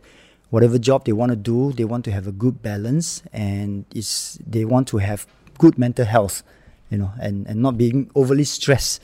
whatever 0.51 0.79
job 0.79 1.05
they 1.05 1.13
want 1.13 1.31
to 1.31 1.37
do, 1.37 1.73
they 1.73 1.85
want 1.85 2.05
to 2.05 2.13
have 2.13 2.27
a 2.27 2.33
good 2.33 2.63
balance 2.63 3.23
and 3.33 3.85
it's, 3.95 4.39
they 4.47 4.65
want 4.65 4.89
to 4.89 4.99
have 4.99 5.27
good 5.59 5.79
mental 5.79 6.05
health, 6.05 6.43
you 6.91 6.99
know, 6.99 7.13
and, 7.21 7.47
and 7.47 7.61
not 7.63 7.77
being 7.77 8.11
overly 8.15 8.45
stressed 8.45 9.01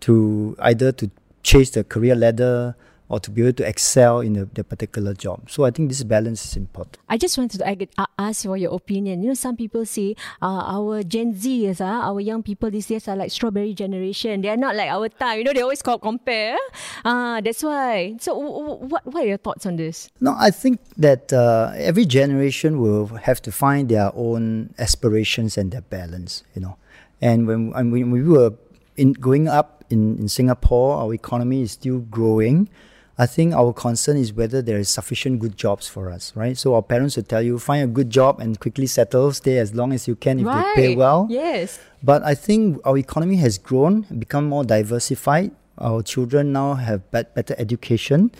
to 0.00 0.56
either 0.60 0.92
to 0.92 1.10
chase 1.42 1.70
the 1.70 1.84
career 1.84 2.14
ladder 2.14 2.74
or 3.10 3.18
to 3.18 3.30
be 3.30 3.42
able 3.42 3.52
to 3.52 3.66
excel 3.66 4.20
in 4.20 4.34
the, 4.34 4.48
the 4.54 4.62
particular 4.62 5.12
job. 5.12 5.50
So 5.50 5.64
I 5.64 5.72
think 5.72 5.90
this 5.90 6.02
balance 6.04 6.44
is 6.46 6.56
important. 6.56 6.98
I 7.08 7.18
just 7.18 7.36
wanted 7.36 7.58
to 7.58 7.88
uh, 7.98 8.06
ask 8.16 8.44
for 8.44 8.56
your 8.56 8.72
opinion. 8.72 9.22
You 9.22 9.28
know, 9.28 9.34
some 9.34 9.56
people 9.56 9.84
say 9.84 10.14
uh, 10.40 10.62
our 10.78 11.02
Gen 11.02 11.34
Zs, 11.34 11.80
uh, 11.80 11.84
our 11.84 12.20
young 12.20 12.42
people 12.44 12.70
these 12.70 12.86
days 12.86 13.08
are 13.08 13.16
like 13.16 13.32
strawberry 13.32 13.74
generation. 13.74 14.42
They 14.42 14.48
are 14.48 14.56
not 14.56 14.76
like 14.76 14.88
our 14.88 15.08
time. 15.08 15.38
You 15.38 15.44
know, 15.44 15.52
they 15.52 15.60
always 15.60 15.82
call 15.82 15.98
compare. 15.98 16.56
Uh, 17.04 17.40
that's 17.40 17.64
why. 17.64 18.14
So, 18.20 18.34
w- 18.34 18.78
w- 18.78 18.86
what 18.86 19.04
what 19.04 19.24
are 19.24 19.26
your 19.26 19.38
thoughts 19.38 19.66
on 19.66 19.74
this? 19.74 20.08
No, 20.20 20.36
I 20.38 20.50
think 20.52 20.78
that 20.96 21.32
uh, 21.32 21.72
every 21.74 22.06
generation 22.06 22.78
will 22.80 23.06
have 23.26 23.42
to 23.42 23.50
find 23.50 23.88
their 23.88 24.14
own 24.14 24.72
aspirations 24.78 25.58
and 25.58 25.72
their 25.72 25.82
balance, 25.82 26.44
you 26.54 26.62
know. 26.62 26.76
And 27.20 27.46
when, 27.46 27.72
and 27.74 27.90
when 27.90 28.10
we 28.12 28.22
were 28.22 28.54
in 28.96 29.12
going 29.14 29.48
up 29.48 29.84
in, 29.90 30.16
in 30.18 30.28
Singapore, 30.28 30.96
our 30.96 31.12
economy 31.12 31.62
is 31.62 31.72
still 31.72 31.98
growing. 31.98 32.68
I 33.20 33.26
think 33.26 33.52
our 33.52 33.74
concern 33.74 34.16
is 34.16 34.32
whether 34.32 34.62
there 34.62 34.78
is 34.78 34.88
sufficient 34.88 35.40
good 35.40 35.54
jobs 35.54 35.86
for 35.86 36.10
us, 36.10 36.32
right? 36.34 36.56
So 36.56 36.74
our 36.74 36.80
parents 36.80 37.16
will 37.16 37.24
tell 37.24 37.42
you 37.42 37.58
find 37.58 37.84
a 37.84 37.86
good 37.86 38.08
job 38.08 38.40
and 38.40 38.58
quickly 38.58 38.86
settle, 38.86 39.30
stay 39.34 39.58
as 39.58 39.74
long 39.74 39.92
as 39.92 40.08
you 40.08 40.16
can 40.16 40.40
if 40.40 40.46
they 40.46 40.74
pay 40.74 40.96
well. 40.96 41.26
Yes. 41.28 41.78
But 42.02 42.22
I 42.22 42.34
think 42.34 42.80
our 42.82 42.96
economy 42.96 43.36
has 43.36 43.58
grown, 43.58 44.06
become 44.18 44.48
more 44.48 44.64
diversified. 44.64 45.50
Our 45.76 46.02
children 46.02 46.52
now 46.52 46.72
have 46.76 47.10
bet- 47.10 47.34
better 47.34 47.54
education, 47.58 48.32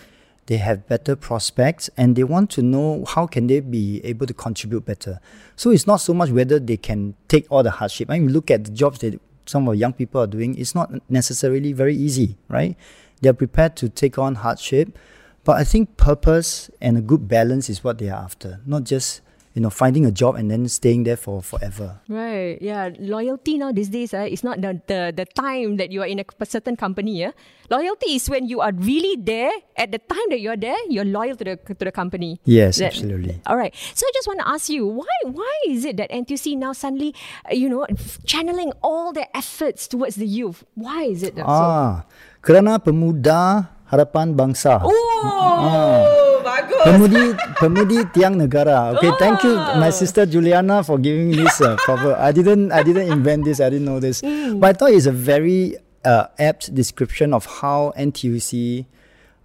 they 0.47 0.57
have 0.57 0.87
better 0.87 1.15
prospects, 1.15 1.91
and 1.95 2.15
they 2.15 2.23
want 2.23 2.49
to 2.57 2.63
know 2.63 3.05
how 3.05 3.27
can 3.27 3.45
they 3.45 3.59
be 3.59 4.01
able 4.03 4.25
to 4.25 4.33
contribute 4.33 4.83
better. 4.83 5.19
So 5.55 5.69
it's 5.69 5.85
not 5.85 5.97
so 5.97 6.11
much 6.15 6.31
whether 6.31 6.57
they 6.57 6.77
can 6.77 7.13
take 7.27 7.45
all 7.51 7.61
the 7.61 7.69
hardship. 7.69 8.09
I 8.09 8.17
mean, 8.17 8.33
look 8.33 8.49
at 8.49 8.63
the 8.63 8.71
jobs 8.71 8.97
that 9.01 9.21
some 9.45 9.67
of 9.67 9.75
young 9.75 9.93
people 9.93 10.21
are 10.21 10.27
doing. 10.27 10.57
It's 10.57 10.73
not 10.73 10.89
necessarily 11.07 11.71
very 11.71 11.95
easy, 11.95 12.37
right? 12.47 12.75
They're 13.21 13.33
prepared 13.33 13.75
to 13.77 13.89
take 13.89 14.17
on 14.17 14.35
hardship, 14.35 14.97
but 15.43 15.57
I 15.57 15.63
think 15.63 15.97
purpose 15.97 16.69
and 16.81 16.97
a 16.97 17.01
good 17.01 17.27
balance 17.27 17.69
is 17.69 17.83
what 17.83 17.97
they 17.97 18.09
are 18.09 18.21
after, 18.23 18.59
not 18.65 18.83
just 18.83 19.21
you 19.53 19.61
know 19.61 19.69
finding 19.69 20.05
a 20.05 20.11
job 20.11 20.35
and 20.35 20.49
then 20.49 20.65
staying 20.69 21.03
there 21.03 21.17
for 21.17 21.41
forever. 21.43 21.99
Right. 22.07 22.55
Yeah. 22.61 22.89
Loyalty 22.99 23.57
now 23.57 23.71
these 23.73 23.89
days, 23.89 24.13
uh, 24.13 24.19
it's 24.29 24.43
not 24.43 24.61
the, 24.61 24.81
the 24.87 25.11
the 25.15 25.25
time 25.25 25.75
that 25.77 25.91
you 25.91 26.01
are 26.01 26.07
in 26.07 26.19
a 26.19 26.45
certain 26.45 26.75
company. 26.77 27.19
Yeah. 27.19 27.31
Loyalty 27.69 28.15
is 28.15 28.29
when 28.29 28.47
you 28.47 28.61
are 28.61 28.71
really 28.73 29.15
there 29.19 29.51
at 29.75 29.91
the 29.91 29.99
time 29.99 30.27
that 30.29 30.39
you're 30.39 30.55
there. 30.57 30.77
You're 30.89 31.05
loyal 31.05 31.35
to 31.35 31.43
the 31.43 31.55
to 31.57 31.83
the 31.85 31.91
company. 31.91 32.39
Yes, 32.45 32.77
That- 32.79 32.95
absolutely. 32.95 33.41
All 33.45 33.57
right. 33.57 33.75
So 33.93 34.07
I 34.07 34.11
just 34.13 34.27
want 34.27 34.39
to 34.39 34.47
ask 34.47 34.69
you, 34.69 34.87
why 34.87 35.17
why 35.27 35.55
is 35.67 35.83
it 35.85 35.97
that 35.97 36.11
NTUC 36.11 36.55
now 36.57 36.71
suddenly, 36.71 37.13
uh, 37.43 37.53
you 37.53 37.67
know, 37.67 37.85
channeling 38.25 38.71
all 38.81 39.11
their 39.11 39.27
efforts 39.35 39.87
towards 39.87 40.15
the 40.15 40.27
youth? 40.27 40.63
Why 40.75 41.03
is 41.11 41.23
it 41.23 41.35
that 41.35 41.45
so? 41.45 42.03
Kerana 42.41 42.81
pemuda 42.81 43.69
harapan 43.85 44.33
bangsa. 44.33 44.81
Oh, 44.81 46.41
bagus. 46.41 46.81
Pemudi 46.81 47.23
pemudi 47.61 47.97
tiang 48.17 48.33
negara. 48.33 48.97
Okay, 48.97 49.13
thank 49.21 49.45
you, 49.45 49.53
my 49.77 49.93
sister 49.93 50.25
Juliana, 50.25 50.81
for 50.81 50.97
giving 50.97 51.29
this 51.37 51.61
uh, 51.61 51.77
proper. 51.85 52.17
I 52.17 52.33
didn't 52.33 52.73
I 52.73 52.81
didn't 52.81 53.13
invent 53.13 53.45
this. 53.45 53.61
I 53.61 53.69
didn't 53.69 53.85
know 53.85 54.01
this, 54.01 54.25
but 54.57 54.65
I 54.65 54.73
thought 54.73 54.89
it's 54.89 55.05
a 55.05 55.13
very 55.13 55.77
uh, 56.01 56.33
apt 56.41 56.73
description 56.73 57.29
of 57.29 57.45
how 57.45 57.93
NTUC 57.93 58.85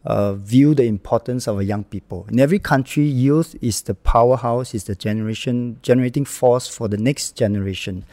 uh, 0.08 0.32
view 0.40 0.72
the 0.72 0.84
importance 0.84 1.46
of 1.46 1.60
young 1.62 1.84
people. 1.84 2.24
In 2.32 2.40
every 2.40 2.58
country, 2.58 3.04
youth 3.04 3.56
is 3.60 3.82
the 3.82 3.92
powerhouse, 3.92 4.72
is 4.72 4.84
the 4.84 4.94
generation 4.94 5.76
generating 5.82 6.24
force 6.24 6.64
for 6.66 6.88
the 6.88 6.96
next 6.96 7.36
generation. 7.36 8.08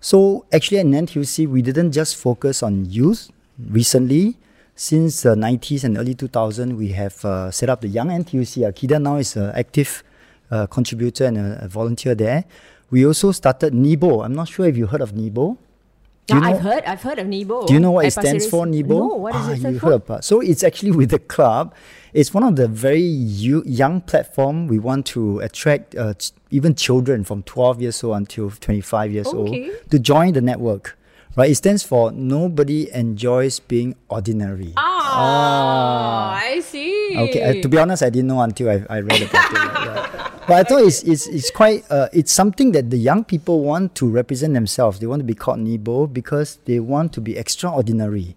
So 0.00 0.46
actually 0.52 0.78
at 0.78 0.86
NTUC, 0.86 1.46
we 1.46 1.62
didn't 1.62 1.92
just 1.92 2.16
focus 2.16 2.62
on 2.62 2.90
youth. 2.90 3.30
Recently, 3.58 4.36
since 4.74 5.22
the 5.22 5.34
90s 5.34 5.84
and 5.84 5.96
early 5.96 6.14
2000, 6.14 6.76
we 6.76 6.88
have 6.92 7.24
uh, 7.24 7.50
set 7.50 7.70
up 7.70 7.80
the 7.80 7.88
Young 7.88 8.08
NTUC. 8.08 8.70
Akida 8.70 9.00
now 9.00 9.16
is 9.16 9.36
an 9.36 9.50
active 9.54 10.04
uh, 10.50 10.66
contributor 10.66 11.24
and 11.24 11.38
a, 11.38 11.64
a 11.64 11.68
volunteer 11.68 12.14
there. 12.14 12.44
We 12.90 13.06
also 13.06 13.32
started 13.32 13.72
NEBO. 13.72 14.24
I'm 14.24 14.34
not 14.34 14.48
sure 14.48 14.66
if 14.66 14.76
you 14.76 14.86
heard 14.86 15.00
of 15.00 15.12
NEBO. 15.12 15.56
Do 16.26 16.34
you 16.34 16.42
I've 16.42 16.60
heard 16.60 16.82
I've 16.84 17.02
heard 17.02 17.20
of 17.20 17.28
NEBO. 17.28 17.68
do 17.68 17.74
you 17.74 17.78
know 17.78 17.92
what 17.92 18.04
at 18.04 18.08
it 18.08 18.20
stands 18.20 18.46
for, 18.48 18.66
NEBO? 18.66 18.88
No, 18.88 19.06
what 19.14 19.32
does 19.32 19.48
ah, 19.48 19.52
it 19.52 19.58
stand 19.60 19.74
you 19.74 19.80
for? 19.80 19.86
heard 19.86 19.94
about. 19.94 20.24
So 20.24 20.40
it's 20.40 20.64
actually 20.64 20.90
with 20.90 21.10
the 21.10 21.20
club. 21.20 21.72
It's 22.12 22.34
one 22.34 22.42
of 22.42 22.56
the 22.56 22.66
very 22.66 23.00
you, 23.00 23.62
young 23.64 24.00
platform. 24.00 24.66
We 24.66 24.78
want 24.80 25.06
to 25.06 25.38
attract 25.40 25.94
uh, 25.94 26.14
even 26.50 26.74
children 26.74 27.22
from 27.22 27.44
12 27.44 27.80
years 27.80 28.02
old 28.02 28.16
until 28.16 28.50
25 28.50 29.12
years 29.12 29.26
Okay. 29.28 29.36
old 29.70 29.90
to 29.90 29.98
join 30.00 30.32
the 30.32 30.40
network. 30.40 30.95
Right? 31.36 31.50
It 31.50 31.56
stands 31.56 31.82
for 31.82 32.12
Nobody 32.12 32.88
Enjoys 32.92 33.60
Being 33.60 33.94
Ordinary. 34.08 34.72
Ah, 34.76 36.32
I 36.40 36.60
see. 36.60 37.12
Okay, 37.14 37.42
uh, 37.42 37.62
to 37.62 37.68
be 37.68 37.76
honest, 37.76 38.02
I 38.02 38.08
didn't 38.10 38.28
know 38.28 38.40
until 38.40 38.70
I, 38.70 38.84
I 38.88 39.00
read 39.00 39.22
about 39.28 39.50
it. 39.52 39.56
yeah. 39.60 40.30
But 40.48 40.54
I 40.56 40.62
thought 40.62 40.82
it's, 40.84 41.02
it's, 41.02 41.26
it's 41.26 41.50
quite, 41.50 41.84
uh, 41.90 42.08
it's 42.12 42.32
something 42.32 42.72
that 42.72 42.88
the 42.88 42.96
young 42.96 43.24
people 43.24 43.60
want 43.60 43.94
to 43.96 44.08
represent 44.08 44.54
themselves. 44.54 44.98
They 45.00 45.06
want 45.06 45.20
to 45.20 45.24
be 45.24 45.34
called 45.34 45.58
NEBO 45.58 46.06
because 46.12 46.56
they 46.64 46.80
want 46.80 47.12
to 47.14 47.20
be 47.20 47.36
extraordinary. 47.36 48.36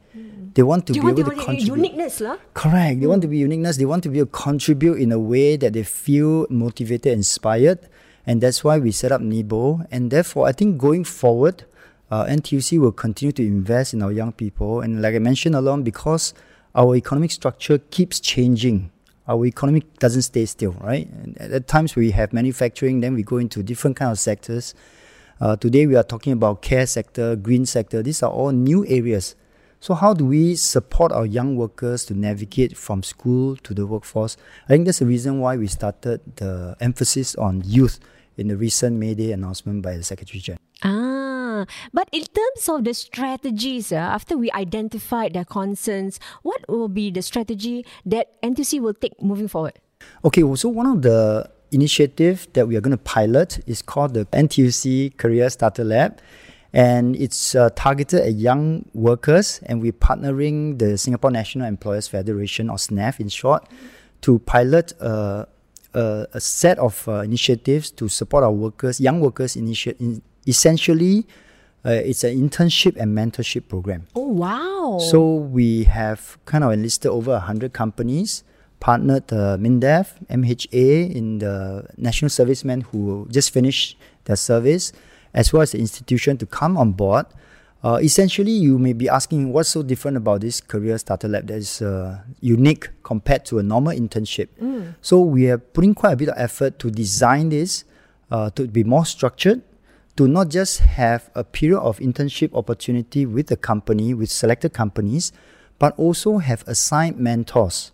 They 0.56 0.63
want 0.63 0.88
to 0.88 0.94
Do 0.94 0.98
you 0.98 1.03
be 1.03 1.06
want 1.08 1.20
able 1.20 1.29
to 1.32 1.38
to 1.38 1.44
contribute. 1.46 1.75
uniqueness, 1.77 2.20
lah? 2.20 2.36
Correct. 2.53 3.00
They 3.00 3.08
want 3.08 3.22
to 3.22 3.27
be 3.29 3.38
uniqueness. 3.38 3.77
They 3.77 3.86
want 3.86 4.03
to 4.03 4.10
be 4.10 4.18
able 4.20 4.32
to 4.34 4.44
contribute 4.44 4.98
in 5.00 5.12
a 5.13 5.20
way 5.20 5.56
that 5.56 5.72
they 5.74 5.84
feel 5.84 6.48
motivated, 6.50 7.13
inspired. 7.13 7.79
And 8.25 8.41
that's 8.41 8.63
why 8.63 8.77
we 8.79 8.91
set 8.91 9.12
up 9.13 9.22
NEBO. 9.22 9.86
And 9.91 10.10
therefore, 10.12 10.48
I 10.48 10.51
think 10.51 10.79
going 10.79 11.06
forward, 11.06 11.63
uh, 12.12 12.25
NTUC 12.25 12.80
will 12.80 12.92
continue 12.92 13.32
to 13.34 13.46
invest 13.46 13.94
in 13.94 14.01
our 14.01 14.12
young 14.12 14.32
people. 14.32 14.82
And 14.82 15.01
like 15.01 15.16
I 15.16 15.20
mentioned 15.20 15.56
along, 15.56 15.84
because 15.84 16.34
our 16.75 16.96
economic 16.96 17.32
structure 17.32 17.78
keeps 17.78 18.20
changing, 18.20 18.92
our 19.28 19.46
economy 19.46 19.84
doesn't 20.00 20.24
stay 20.24 20.46
still, 20.46 20.72
right? 20.82 21.08
And 21.08 21.38
at, 21.38 21.68
times 21.68 21.96
we 21.96 22.12
have 22.12 22.34
manufacturing, 22.34 23.01
then 23.01 23.13
we 23.13 23.24
go 23.24 23.38
into 23.38 23.62
different 23.62 23.96
kind 23.96 24.12
of 24.12 24.20
sectors. 24.20 24.74
Uh, 25.39 25.56
today 25.56 25.86
we 25.88 25.96
are 25.96 26.04
talking 26.04 26.34
about 26.34 26.62
care 26.62 26.86
sector, 26.86 27.36
green 27.36 27.66
sector. 27.66 28.01
These 28.01 28.24
are 28.24 28.32
all 28.32 28.51
new 28.51 28.86
areas. 28.88 29.36
So 29.80 29.94
how 29.94 30.13
do 30.13 30.25
we 30.25 30.56
support 30.56 31.13
our 31.13 31.25
young 31.25 31.56
workers 31.56 32.04
to 32.06 32.13
navigate 32.13 32.75
from 32.75 33.01
school 33.01 33.56
to 33.58 33.74
the 33.74 33.86
workforce? 33.88 34.36
I 34.66 34.74
think 34.74 34.86
that's 34.86 35.00
the 35.00 35.06
reason 35.06 35.39
why 35.39 35.56
we 35.56 35.68
started 35.68 36.20
the 36.36 36.75
emphasis 36.82 37.36
on 37.36 37.62
youth 37.63 38.00
in 38.39 38.48
the 38.48 38.58
recent 38.58 38.98
May 38.98 39.13
Day 39.13 39.31
announcement 39.31 39.81
by 39.81 39.98
the 39.98 40.03
Secretary 40.03 40.39
General. 40.39 40.62
Ah, 40.84 41.65
but 41.93 42.08
in 42.12 42.24
terms 42.24 42.69
of 42.69 42.84
the 42.86 42.93
strategies, 42.93 43.91
uh, 43.91 43.96
after 43.96 44.38
we 44.38 44.50
identified 44.51 45.34
their 45.34 45.46
concerns, 45.46 46.19
what 46.41 46.63
will 46.69 46.88
be 46.88 47.12
the 47.12 47.22
strategy 47.22 47.86
that 48.05 48.41
NTC 48.41 48.79
will 48.79 48.93
take 48.93 49.22
moving 49.22 49.48
forward? 49.48 49.74
Okay, 50.24 50.43
well, 50.43 50.55
so 50.55 50.69
one 50.69 50.88
of 50.88 51.01
the 51.01 51.50
initiative 51.72 52.48
that 52.53 52.67
we 52.67 52.75
are 52.75 52.81
going 52.81 52.96
to 52.96 53.03
pilot 53.03 53.60
is 53.67 53.81
called 53.81 54.13
the 54.13 54.25
NTUC 54.27 55.17
Career 55.17 55.50
Starter 55.50 55.84
Lab. 55.84 56.19
And 56.72 57.15
it's 57.15 57.55
uh, 57.55 57.72
targeted 57.75 58.22
at 58.22 58.36
young 58.36 58.86
workers, 58.93 59.60
and 59.65 59.81
we're 59.81 59.91
partnering 59.91 60.77
the 60.77 61.00
Singapore 61.00 61.31
National 61.31 61.65
Employers 61.65 62.08
Federation, 62.08 62.69
or 62.69 62.77
SNEF 62.77 63.19
in 63.19 63.27
short, 63.27 63.67
to 64.22 64.38
pilot 64.39 64.93
uh, 65.01 65.46
a, 65.93 66.27
a 66.34 66.39
set 66.39 66.77
of 66.79 67.08
uh, 67.08 67.22
initiatives 67.22 67.91
to 67.91 68.08
support 68.08 68.43
our 68.43 68.51
workers, 68.51 69.00
young 69.00 69.19
workers. 69.19 69.55
Initi- 69.55 70.00
in, 70.00 70.22
essentially, 70.48 71.25
uh, 71.86 71.91
it's 71.91 72.24
an 72.24 72.38
internship 72.38 72.96
and 72.98 73.17
mentorship 73.17 73.67
program. 73.67 74.08
Oh, 74.15 74.27
wow. 74.27 74.98
So 75.00 75.36
we 75.36 75.86
have 75.86 76.38
kind 76.46 76.63
of 76.63 76.72
enlisted 76.72 77.12
over 77.12 77.31
100 77.31 77.74
companies, 77.74 78.43
partnered 78.79 79.31
uh, 79.31 79.58
MINDEF, 79.58 80.13
MHA 80.29 81.15
in 81.15 81.39
the 81.39 81.86
national 81.98 82.29
servicemen 82.29 82.81
who 82.81 83.27
just 83.31 83.51
finished 83.51 83.98
their 84.25 84.36
service, 84.36 84.91
as 85.34 85.53
well 85.53 85.62
as 85.62 85.72
the 85.72 85.79
institution 85.79 86.38
to 86.38 86.46
come 86.46 86.77
on 86.77 86.91
board. 86.93 87.25
Uh, 87.82 87.98
essentially, 88.04 88.52
you 88.52 88.78
may 88.78 88.92
be 88.92 89.08
asking 89.08 89.54
what's 89.54 89.70
so 89.70 89.82
different 89.82 90.18
about 90.18 90.42
this 90.42 90.60
career 90.60 90.98
starter 90.98 91.30
lab 91.30 91.48
that 91.48 91.56
is 91.56 91.82
uh, 91.82 92.20
unique 92.42 92.90
compared 93.04 93.46
to 93.46 93.60
a 93.60 93.64
normal 93.64 93.94
internship. 93.94 94.50
So 95.02 95.22
we 95.22 95.50
are 95.50 95.58
putting 95.58 95.96
quite 95.96 96.14
a 96.14 96.16
bit 96.18 96.28
of 96.30 96.36
effort 96.38 96.78
to 96.80 96.92
design 96.92 97.50
this 97.50 97.86
uh, 98.32 98.50
to 98.52 98.68
be 98.68 98.84
more 98.84 99.06
structured, 99.06 99.62
to 100.18 100.28
not 100.28 100.50
just 100.50 100.80
have 100.80 101.32
a 101.36 101.44
period 101.44 101.80
of 101.80 102.00
internship 102.00 102.54
opportunity 102.54 103.26
with 103.26 103.48
the 103.48 103.56
company, 103.56 104.14
with 104.14 104.30
selected 104.30 104.74
companies, 104.74 105.32
but 105.80 105.98
also 105.98 106.40
have 106.40 106.68
assigned 106.68 107.18
mentors 107.18 107.94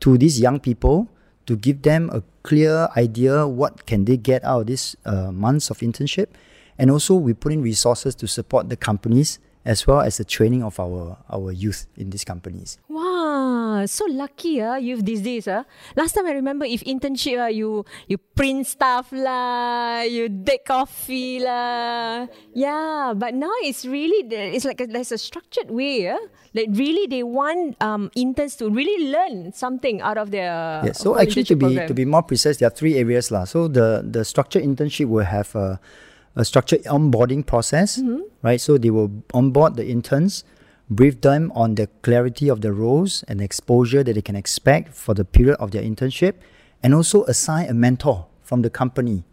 to 0.00 0.18
these 0.18 0.40
young 0.40 0.60
people 0.60 1.08
to 1.46 1.56
give 1.56 1.82
them 1.82 2.10
a 2.12 2.22
clear 2.42 2.88
idea 2.96 3.48
what 3.48 3.86
can 3.86 4.04
they 4.04 4.18
get 4.18 4.44
out 4.44 4.60
of 4.60 4.66
these 4.66 4.94
uh, 5.06 5.32
months 5.32 5.70
of 5.70 5.78
internship 5.78 6.28
and 6.82 6.90
also 6.90 7.14
we 7.14 7.30
put 7.30 7.54
in 7.54 7.62
resources 7.62 8.18
to 8.18 8.26
support 8.26 8.66
the 8.66 8.74
companies 8.74 9.38
as 9.62 9.86
well 9.86 10.02
as 10.02 10.18
the 10.18 10.26
training 10.26 10.66
of 10.66 10.74
our 10.82 11.14
our 11.30 11.54
youth 11.54 11.86
in 11.94 12.10
these 12.10 12.26
companies 12.26 12.82
Wow, 12.90 13.86
so 13.86 14.02
lucky 14.10 14.58
ah 14.58 14.74
youth 14.74 15.06
these 15.06 15.22
days 15.22 15.46
ah. 15.46 15.62
Last 15.94 16.18
time 16.18 16.26
I 16.26 16.34
remember 16.34 16.66
if 16.66 16.82
internship 16.82 17.38
ah 17.38 17.46
you 17.46 17.86
you 18.10 18.18
print 18.18 18.66
stuff 18.66 19.14
lah, 19.14 20.02
you 20.02 20.26
take 20.42 20.66
coffee 20.66 21.38
lah. 21.38 22.26
Yeah, 22.52 23.14
but 23.14 23.38
now 23.38 23.54
it's 23.62 23.86
really 23.86 24.26
it's 24.28 24.66
like 24.66 24.82
a, 24.82 24.90
there's 24.90 25.14
a 25.14 25.20
structured 25.22 25.70
way 25.70 26.10
ah. 26.10 26.18
Like 26.52 26.74
really 26.74 27.06
they 27.06 27.22
want 27.22 27.78
um 27.78 28.10
interns 28.18 28.58
to 28.60 28.68
really 28.68 29.14
learn 29.14 29.54
something 29.54 30.02
out 30.02 30.18
of 30.18 30.34
their 30.34 30.82
Yeah, 30.84 30.92
so 30.98 31.14
actually 31.14 31.46
to 31.48 31.56
be 31.56 31.78
program. 31.78 31.88
to 31.88 31.94
be 31.94 32.04
more 32.04 32.26
precise, 32.26 32.58
there 32.58 32.68
are 32.68 32.74
three 32.74 32.98
areas 32.98 33.30
lah. 33.30 33.46
So 33.46 33.70
the 33.70 34.02
the 34.02 34.26
structured 34.26 34.66
internship 34.66 35.06
will 35.06 35.24
have 35.24 35.54
a, 35.56 35.78
a 36.34 36.44
structured 36.44 36.82
onboarding 36.84 37.44
process, 37.44 38.00
right? 38.42 38.60
So 38.60 38.78
they 38.78 38.90
will 38.90 39.10
onboard 39.34 39.76
the 39.76 39.86
interns, 39.86 40.44
brief 40.88 41.20
them 41.20 41.52
on 41.54 41.74
the 41.74 41.88
clarity 42.02 42.48
of 42.48 42.60
the 42.60 42.72
roles 42.72 43.22
and 43.28 43.40
exposure 43.40 44.02
that 44.02 44.14
they 44.14 44.22
can 44.22 44.36
expect 44.36 44.94
for 44.94 45.14
the 45.14 45.24
period 45.24 45.56
of 45.56 45.70
their 45.70 45.82
internship, 45.82 46.34
and 46.82 46.94
also 46.94 47.24
assign 47.24 47.68
a 47.68 47.74
mentor 47.74 48.26
from 48.42 48.62
the 48.62 48.70
company 48.70 49.24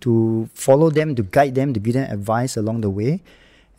to 0.00 0.48
follow 0.54 0.90
them, 0.90 1.14
to 1.14 1.22
guide 1.22 1.54
them, 1.54 1.72
to 1.74 1.80
give 1.80 1.94
them 1.94 2.10
advice 2.10 2.56
along 2.56 2.80
the 2.80 2.90
way. 2.90 3.22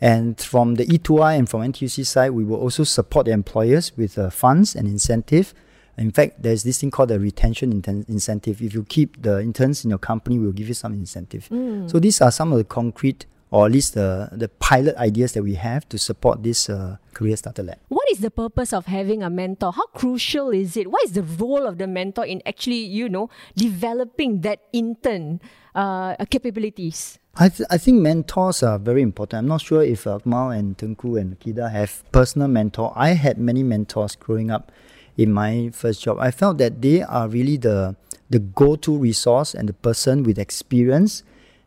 And 0.00 0.40
from 0.40 0.76
the 0.76 0.86
E2I 0.86 1.38
and 1.38 1.48
from 1.48 1.60
NTUC 1.60 2.06
side, 2.06 2.30
we 2.30 2.44
will 2.44 2.56
also 2.56 2.84
support 2.84 3.26
the 3.26 3.32
employers 3.32 3.92
with 3.96 4.18
uh, 4.18 4.30
funds 4.30 4.74
and 4.74 4.88
incentive 4.88 5.52
In 6.00 6.10
fact, 6.10 6.42
there's 6.42 6.62
this 6.62 6.80
thing 6.80 6.90
called 6.90 7.10
the 7.10 7.20
retention 7.20 7.72
incentive. 8.08 8.62
If 8.62 8.72
you 8.72 8.84
keep 8.84 9.20
the 9.20 9.40
interns 9.42 9.84
in 9.84 9.90
your 9.90 9.98
company, 9.98 10.38
we'll 10.38 10.52
give 10.52 10.66
you 10.66 10.74
some 10.74 10.94
incentive. 10.94 11.46
So 11.86 11.98
these 12.00 12.22
are 12.22 12.30
some 12.30 12.52
of 12.52 12.58
the 12.58 12.64
concrete, 12.64 13.26
or 13.50 13.66
at 13.66 13.72
least 13.72 13.94
the 13.94 14.30
the 14.32 14.48
pilot 14.48 14.96
ideas 14.96 15.32
that 15.32 15.42
we 15.42 15.56
have 15.56 15.86
to 15.90 15.98
support 15.98 16.42
this 16.42 16.70
uh, 16.70 16.96
career 17.12 17.36
starter 17.36 17.62
lab. 17.62 17.78
What 17.88 18.08
is 18.10 18.20
the 18.20 18.30
purpose 18.30 18.72
of 18.72 18.86
having 18.86 19.22
a 19.22 19.28
mentor? 19.28 19.72
How 19.72 19.86
crucial 19.88 20.50
is 20.50 20.76
it? 20.76 20.90
What 20.90 21.04
is 21.04 21.12
the 21.12 21.22
role 21.22 21.66
of 21.66 21.76
the 21.76 21.86
mentor 21.86 22.24
in 22.24 22.40
actually, 22.46 22.80
you 22.86 23.08
know, 23.10 23.28
developing 23.54 24.40
that 24.40 24.60
intern 24.72 25.40
uh, 25.74 26.16
capabilities? 26.30 27.18
I, 27.36 27.48
th- 27.48 27.68
I 27.70 27.78
think 27.78 28.00
mentors 28.00 28.62
are 28.62 28.78
very 28.78 29.02
important. 29.02 29.40
I'm 29.40 29.48
not 29.48 29.60
sure 29.60 29.82
if 29.82 30.04
Akmal 30.04 30.56
and 30.56 30.76
Tengku 30.78 31.20
and 31.20 31.38
Kida 31.38 31.70
have 31.70 32.02
personal 32.10 32.48
mentor. 32.48 32.92
I 32.96 33.10
had 33.10 33.38
many 33.38 33.62
mentors 33.62 34.16
growing 34.16 34.50
up 34.50 34.72
in 35.16 35.32
my 35.32 35.70
first 35.72 36.02
job. 36.02 36.18
I 36.20 36.30
felt 36.30 36.58
that 36.58 36.82
they 36.82 37.02
are 37.02 37.28
really 37.28 37.56
the 37.56 37.96
the 38.30 38.38
go-to 38.38 38.96
resource 38.96 39.54
and 39.54 39.68
the 39.68 39.72
person 39.72 40.22
with 40.22 40.38
experience. 40.38 41.24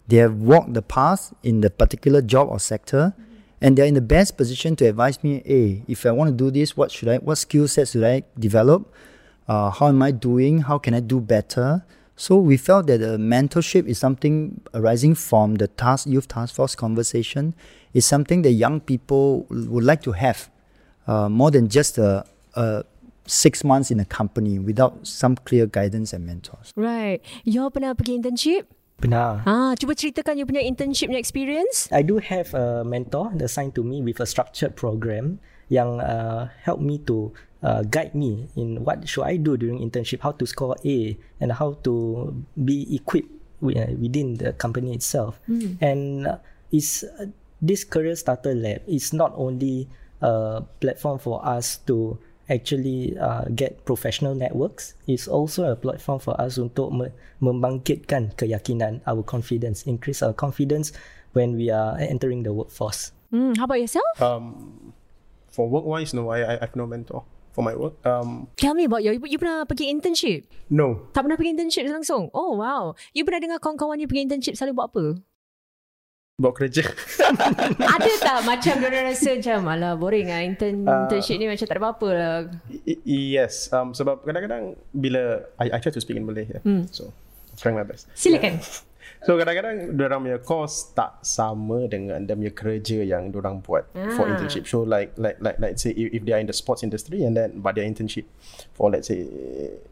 They 0.08 0.18
have 0.18 0.36
walked 0.36 0.74
the 0.74 0.82
path 0.82 1.34
in 1.44 1.62
the 1.62 1.70
particular 1.70 2.22
job 2.22 2.48
or 2.50 2.60
sector, 2.60 3.14
and 3.62 3.78
they're 3.78 3.86
in 3.86 3.94
the 3.96 4.02
best 4.02 4.38
position 4.38 4.76
to 4.78 4.86
advise 4.86 5.24
me. 5.24 5.42
Hey, 5.46 5.84
if 5.88 6.06
I 6.06 6.12
want 6.12 6.30
to 6.30 6.36
do 6.36 6.52
this, 6.52 6.76
what 6.76 6.92
should 6.92 7.10
I? 7.10 7.18
What 7.18 7.36
skill 7.36 7.68
sets 7.68 7.92
should 7.92 8.04
I 8.04 8.24
develop? 8.40 8.92
Uh, 9.48 9.70
how 9.72 9.88
am 9.88 10.02
I 10.02 10.12
doing? 10.12 10.60
How 10.60 10.78
can 10.78 10.94
I 10.94 11.02
do 11.02 11.20
better? 11.20 11.84
So 12.16 12.38
we 12.38 12.58
felt 12.58 12.88
that 12.88 13.00
the 13.00 13.18
mentorship 13.18 13.88
is 13.88 13.98
something 13.98 14.62
arising 14.74 15.16
from 15.16 15.56
the 15.56 15.68
task 15.68 16.08
youth 16.08 16.28
task 16.28 16.56
force 16.56 16.76
conversation. 16.76 17.56
Is 17.94 18.06
something 18.06 18.42
that 18.44 18.52
young 18.54 18.80
people 18.80 19.46
would 19.50 19.84
like 19.84 20.02
to 20.04 20.14
have, 20.14 20.50
uh, 21.08 21.30
more 21.30 21.52
than 21.52 21.68
just 21.70 21.98
a, 21.98 22.26
a 22.56 22.84
six 23.26 23.64
months 23.64 23.92
in 23.92 24.00
a 24.00 24.06
company 24.06 24.60
without 24.60 25.06
some 25.08 25.36
clear 25.48 25.66
guidance 25.66 26.14
and 26.14 26.26
mentors. 26.26 26.72
Right. 26.76 27.24
You 27.44 27.70
pernah 27.72 27.96
pergi 27.96 28.20
internship? 28.20 28.68
Benar. 29.00 29.44
Ah, 29.44 29.76
cuba 29.76 29.98
ceritakan 29.98 30.40
you 30.40 30.46
punya 30.48 30.64
internship 30.64 31.12
punya 31.12 31.20
experience. 31.20 31.92
I 31.92 32.08
do 32.08 32.24
have 32.24 32.56
a 32.56 32.88
mentor 32.88 33.36
assigned 33.42 33.76
to 33.76 33.84
me 33.84 34.00
with 34.00 34.24
a 34.24 34.28
structured 34.28 34.80
program 34.80 35.44
yang 35.68 36.00
uh, 36.00 36.48
help 36.64 36.80
me 36.80 37.04
to 37.10 37.36
uh, 37.64 37.84
guide 37.84 38.16
me 38.16 38.48
in 38.56 38.84
what 38.84 39.04
should 39.08 39.28
I 39.28 39.36
do 39.36 39.58
during 39.58 39.80
internship, 39.80 40.22
how 40.22 40.32
to 40.40 40.46
score 40.46 40.76
A, 40.86 41.18
and 41.40 41.52
how 41.52 41.80
to 41.84 42.32
be 42.54 42.88
equipped 42.96 43.32
uh, 43.64 43.92
within 44.00 44.40
the 44.40 44.54
company 44.54 44.94
itself. 44.94 45.40
And 45.82 46.28
uh, 46.28 46.38
is 46.72 47.04
uh, 47.20 47.32
this 47.64 47.84
career 47.84 48.16
starter 48.16 48.54
lab 48.56 48.84
is 48.88 49.12
not 49.12 49.32
only 49.36 49.88
a 50.22 50.64
platform 50.80 51.20
for 51.20 51.44
us 51.44 51.80
to 51.88 52.20
actually 52.48 53.16
uh, 53.16 53.48
get 53.52 53.86
professional 53.86 54.36
networks 54.36 54.96
it's 55.08 55.28
also 55.28 55.68
a 55.68 55.76
platform 55.76 56.20
for 56.20 56.36
us 56.36 56.60
untuk 56.60 56.92
me- 56.92 57.14
membangkitkan 57.40 58.36
keyakinan 58.36 59.00
our 59.06 59.24
confidence 59.24 59.84
increase 59.88 60.20
our 60.20 60.36
confidence 60.36 60.92
when 61.32 61.56
we 61.56 61.72
are 61.72 61.96
entering 62.00 62.44
the 62.44 62.52
workforce 62.52 63.12
Hmm, 63.34 63.58
how 63.58 63.66
about 63.66 63.82
yourself? 63.82 64.06
Um, 64.22 64.94
for 65.50 65.66
work 65.66 65.90
wise, 65.90 66.14
no, 66.14 66.30
I, 66.30 66.54
I 66.54 66.62
have 66.62 66.78
no 66.78 66.86
mentor 66.86 67.26
for 67.50 67.66
my 67.66 67.74
work. 67.74 67.98
Um, 68.06 68.46
Tell 68.62 68.78
me 68.78 68.86
about 68.86 69.02
you. 69.02 69.18
You, 69.18 69.26
you 69.26 69.38
pernah 69.42 69.66
pergi 69.66 69.90
internship? 69.90 70.46
no, 70.70 71.10
Tak 71.18 71.26
pernah 71.26 71.34
pergi 71.34 71.58
internship 71.58 71.90
langsung? 71.90 72.30
Oh, 72.30 72.62
wow. 72.62 72.94
You 73.10 73.26
pernah 73.26 73.42
dengar 73.42 73.58
kawan-kawan 73.58 73.98
you 73.98 74.06
pergi 74.06 74.30
internship 74.30 74.54
selalu 74.54 74.78
buat 74.78 74.94
apa? 74.94 75.06
Buat 76.34 76.58
kerja. 76.58 76.82
Ada 77.94 78.12
tak 78.18 78.38
macam 78.42 78.74
dia 78.82 79.02
rasa 79.06 79.38
macam 79.38 79.60
alah 79.70 79.94
boring 79.94 80.34
lah 80.34 80.42
intern, 80.42 80.82
internship 80.82 81.38
ni 81.38 81.46
macam 81.46 81.66
tak 81.70 81.78
ada 81.78 81.82
apa-apa 81.86 82.10
lah. 82.10 82.36
Yes, 83.06 83.70
um, 83.70 83.94
sebab 83.94 84.26
kadang-kadang 84.26 84.74
bila 84.90 85.46
I, 85.62 85.70
I 85.70 85.78
try 85.78 85.94
to 85.94 86.02
speak 86.02 86.18
in 86.18 86.26
Malay 86.26 86.50
here, 86.50 86.62
so 86.90 87.14
trying 87.62 87.78
my 87.78 87.86
best. 87.86 88.10
Silakan. 88.18 88.58
So 89.24 89.40
kadang-kadang 89.40 89.96
orang 90.04 90.20
punya 90.20 90.40
course 90.44 90.92
tak 90.92 91.24
sama 91.24 91.88
dengan 91.88 92.28
dia 92.28 92.36
punya 92.36 92.52
kerja 92.52 93.08
yang 93.08 93.32
orang 93.32 93.64
buat 93.64 93.88
for 94.20 94.28
Ah. 94.28 94.36
internship. 94.36 94.68
So 94.68 94.84
like 94.84 95.16
like 95.16 95.40
like 95.40 95.64
let's 95.64 95.80
say 95.80 95.96
if, 95.96 96.12
if 96.12 96.22
they 96.28 96.36
are 96.36 96.44
in 96.44 96.48
the 96.48 96.56
sports 96.56 96.84
industry 96.84 97.24
and 97.24 97.32
then 97.32 97.64
but 97.64 97.80
their 97.80 97.88
internship 97.88 98.28
for 98.76 98.92
let's 98.92 99.08
say 99.08 99.24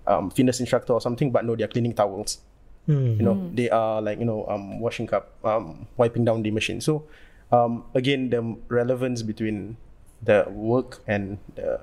um, 0.03 0.27
fitness 0.36 0.60
instructor 0.60 0.91
or 0.91 1.00
something, 1.00 1.31
but 1.31 1.48
no, 1.48 1.55
they 1.55 1.63
are 1.63 1.71
cleaning 1.71 1.95
towels. 1.95 2.43
You 2.88 3.23
know, 3.23 3.38
they 3.53 3.69
are 3.69 4.01
like 4.01 4.19
you 4.19 4.25
know 4.25 4.45
um, 4.47 4.79
washing 4.79 5.07
cup, 5.07 5.31
um, 5.45 5.88
wiping 5.97 6.25
down 6.25 6.41
the 6.43 6.51
machine. 6.51 6.81
So 6.81 7.05
um, 7.51 7.85
again, 7.93 8.29
the 8.29 8.57
relevance 8.69 9.21
between 9.21 9.77
the 10.21 10.45
work 10.50 11.01
and 11.07 11.38
the 11.55 11.81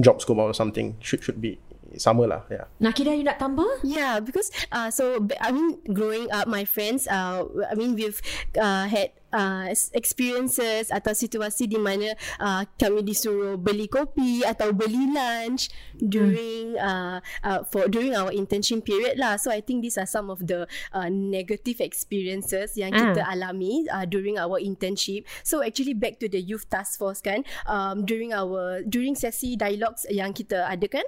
job 0.00 0.20
scope 0.20 0.38
or 0.38 0.52
something 0.54 0.96
should 1.00 1.22
should 1.22 1.40
be 1.40 1.58
sama 1.96 2.26
lah. 2.26 2.42
Yeah. 2.48 2.66
Nakida, 2.80 3.12
you 3.12 3.24
nak 3.24 3.38
tambah? 3.38 3.82
Yeah, 3.82 4.20
because 4.20 4.50
uh, 4.70 4.90
so 4.90 5.20
b- 5.20 5.38
I 5.40 5.50
mean, 5.50 5.78
growing 5.90 6.30
up, 6.30 6.46
my 6.46 6.64
friends, 6.64 7.06
uh, 7.06 7.44
I 7.66 7.74
mean, 7.74 7.94
we've 7.94 8.18
uh, 8.56 8.86
had 8.86 9.12
uh, 9.34 9.66
experiences 9.92 10.94
atau 10.94 11.10
situasi 11.10 11.66
di 11.66 11.74
mana 11.74 12.14
uh, 12.38 12.62
kami 12.78 13.02
disuruh 13.02 13.58
beli 13.58 13.90
kopi 13.90 14.46
atau 14.46 14.70
beli 14.70 15.10
lunch 15.10 15.74
during 15.98 16.78
uh, 16.78 17.18
uh, 17.42 17.66
for 17.66 17.90
during 17.90 18.14
our 18.14 18.30
internship 18.30 18.86
period 18.86 19.18
lah. 19.18 19.34
So 19.34 19.50
I 19.50 19.58
think 19.58 19.82
these 19.82 19.98
are 19.98 20.06
some 20.06 20.30
of 20.30 20.44
the 20.46 20.70
uh, 20.94 21.08
negative 21.10 21.82
experiences 21.82 22.78
yang 22.78 22.94
Ah. 22.94 23.10
kita 23.10 23.22
alami 23.26 23.90
uh, 23.90 24.06
during 24.06 24.38
our 24.38 24.62
internship. 24.62 25.26
So 25.42 25.66
actually 25.66 25.98
back 25.98 26.22
to 26.22 26.30
the 26.30 26.38
youth 26.38 26.70
task 26.70 27.02
force 27.02 27.18
kan, 27.18 27.42
um, 27.66 28.06
during 28.06 28.30
our 28.30 28.86
during 28.86 29.18
sesi 29.18 29.58
dialogues 29.58 30.06
yang 30.06 30.30
kita 30.30 30.62
adakan 30.70 31.02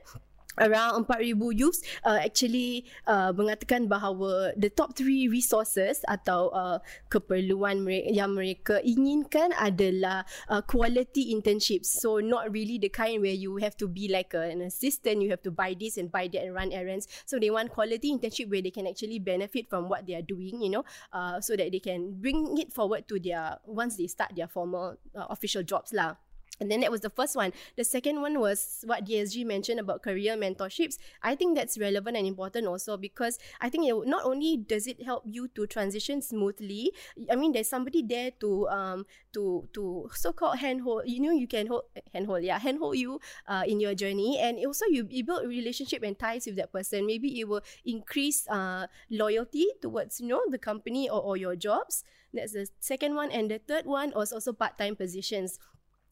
around 0.59 1.07
4,000 1.07 1.57
youths 1.57 1.81
uh, 2.05 2.19
actually 2.21 2.85
uh, 3.07 3.33
mengatakan 3.33 3.89
bahawa 3.89 4.53
the 4.57 4.71
top 4.73 4.97
three 4.97 5.29
resources 5.29 6.03
atau 6.09 6.51
uh, 6.53 6.79
keperluan 7.13 7.85
mereka, 7.85 8.09
yang 8.13 8.31
mereka 8.33 8.75
inginkan 8.83 9.53
adalah 9.57 10.25
uh, 10.49 10.63
quality 10.65 11.33
internships. 11.33 12.01
So 12.01 12.19
not 12.21 12.53
really 12.53 12.79
the 12.81 12.91
kind 12.91 13.21
where 13.21 13.37
you 13.37 13.57
have 13.61 13.77
to 13.81 13.89
be 13.89 14.09
like 14.09 14.33
a, 14.33 14.49
an 14.49 14.65
assistant, 14.65 15.23
you 15.23 15.31
have 15.31 15.45
to 15.45 15.53
buy 15.53 15.77
this 15.77 15.97
and 15.97 16.11
buy 16.11 16.29
that 16.33 16.43
and 16.43 16.55
run 16.57 16.73
errands. 16.73 17.09
So 17.25 17.39
they 17.39 17.53
want 17.53 17.73
quality 17.73 18.13
internship 18.13 18.51
where 18.51 18.63
they 18.63 18.73
can 18.73 18.87
actually 18.87 19.19
benefit 19.21 19.69
from 19.69 19.89
what 19.89 20.07
they 20.07 20.15
are 20.15 20.27
doing, 20.27 20.61
you 20.61 20.71
know, 20.71 20.85
uh, 21.13 21.41
so 21.41 21.57
that 21.57 21.73
they 21.73 21.81
can 21.81 22.17
bring 22.21 22.59
it 22.59 22.73
forward 22.73 23.09
to 23.09 23.21
their 23.21 23.59
once 23.65 23.97
they 23.97 24.07
start 24.07 24.33
their 24.35 24.49
formal 24.49 24.97
uh, 25.15 25.27
official 25.31 25.63
jobs 25.63 25.93
lah. 25.93 26.17
And 26.61 26.71
then 26.71 26.81
that 26.81 26.91
was 26.91 27.01
the 27.03 27.11
first 27.11 27.37
one. 27.37 27.53
The 27.77 27.85
second 27.85 28.21
one 28.21 28.41
was 28.41 28.83
what 28.87 29.05
DSG 29.05 29.45
mentioned 29.45 29.81
about 29.81 30.03
career 30.03 30.37
mentorships. 30.37 30.97
I 31.23 31.35
think 31.35 31.57
that's 31.57 31.79
relevant 31.79 32.17
and 32.17 32.27
important 32.27 32.67
also 32.67 32.97
because 32.97 33.39
I 33.61 33.69
think 33.69 33.87
it, 33.87 33.95
not 34.07 34.25
only 34.25 34.57
does 34.57 34.87
it 34.87 35.03
help 35.05 35.25
you 35.27 35.49
to 35.49 35.67
transition 35.67 36.23
smoothly. 36.23 36.93
I 37.31 37.37
mean, 37.37 37.53
there's 37.53 37.69
somebody 37.69 38.03
there 38.03 38.31
to 38.41 38.69
um 38.69 39.07
to 39.35 39.69
to 39.75 40.09
so 40.15 40.33
called 40.33 40.59
handhold. 40.59 41.03
You 41.07 41.21
know, 41.21 41.33
you 41.33 41.47
can 41.47 41.67
hold 41.67 41.85
handhold, 42.13 42.43
yeah, 42.43 42.59
handhold 42.59 42.97
you 42.97 43.21
uh, 43.47 43.65
in 43.67 43.81
your 43.81 43.95
journey, 43.95 44.39
and 44.41 44.59
also 44.65 44.87
you, 44.89 45.07
you 45.11 45.25
build 45.25 45.47
relationship 45.47 46.03
and 46.03 46.19
ties 46.19 46.47
with 46.47 46.57
that 46.57 46.73
person. 46.73 47.07
Maybe 47.07 47.41
it 47.41 47.49
will 47.49 47.63
increase 47.85 48.49
uh 48.49 48.87
loyalty 49.11 49.67
towards 49.83 50.21
you 50.21 50.29
know 50.29 50.43
the 50.51 50.59
company 50.59 51.09
or, 51.09 51.21
or 51.21 51.37
your 51.37 51.57
jobs. 51.57 52.05
That's 52.33 52.53
the 52.53 52.69
second 52.81 53.15
one, 53.15 53.31
and 53.31 53.51
the 53.51 53.59
third 53.59 53.87
one 53.87 54.13
was 54.15 54.33
also 54.33 54.53
part 54.53 54.79
time 54.79 54.97
positions 54.97 55.59